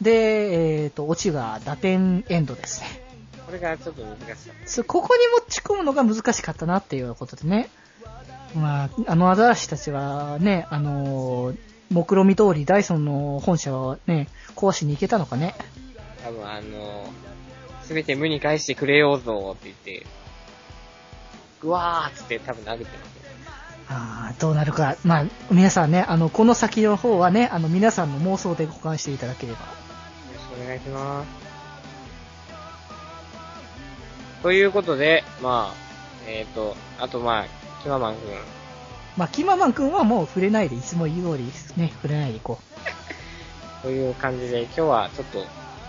[0.00, 3.02] で、えーと、オチが打点エンドですね。
[3.46, 4.68] これがちょっと難しかった。
[4.68, 7.70] そうここに持ち込むのが難しかったなっていうことでね。
[8.54, 11.58] まあ、あのアザラシたちはね、あのー
[11.90, 15.54] 目論見通りダイソンの本社はね、壊しに行けたのかね。
[16.22, 17.06] 多分あの、
[17.88, 20.06] すべて無に返してくれようぞって言って、
[21.58, 23.22] ぐわーっつって多分投げてますよ。
[23.88, 24.98] あーどうなるか。
[25.04, 29.60] まあ、皆さんね、あの、この先の方はね、あの、皆さんの妄想で保管していただければ。
[29.60, 29.66] よ
[30.34, 31.28] ろしくお願いします。
[34.42, 35.74] ということで、まあ、
[36.26, 37.46] えっ、と、あとまあ、
[37.82, 38.20] キママンくん、
[39.16, 42.60] まあ、キママン君はもう触れないで、いつも言う通りですね、触れないでいこ
[43.80, 45.38] という感じで、今日はちょっと、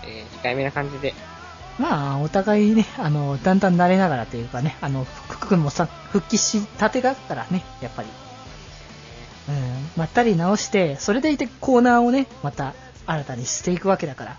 [0.06, 1.29] えー、控えめな感じで、う。
[1.80, 8.08] まあ、お互いね、あの、だんだん慣れながらというかね、あの、福君もさ、復帰したてだからね、やっぱり。
[9.48, 9.54] うん、
[9.96, 12.74] まったり直して、それでいてコーナーをね、また
[13.06, 14.36] 新たにしていくわけだから、は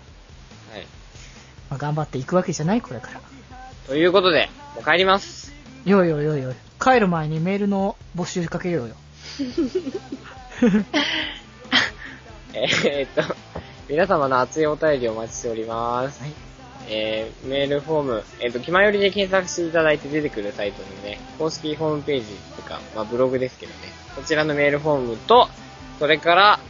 [0.78, 0.86] い。
[1.68, 3.20] まあ、頑張っていくわけじゃないこれから。
[3.88, 5.52] ということで、もう帰ります。
[5.84, 6.54] よいよいよいよい。
[6.80, 8.94] 帰る前にメールの募集かけようよ。
[12.54, 13.34] えーっと、
[13.88, 16.20] 皆様の熱いお便りをお待ちしております。
[16.20, 16.51] はい。
[16.88, 22.26] えー、メールフォーム、えーっと、気まよりで検索していただいて出てくるサイトにね、公式ホームページ
[22.56, 23.78] とか、まあブログですけどね、
[24.16, 25.48] こちらのメールフォームと、
[25.98, 26.60] それから、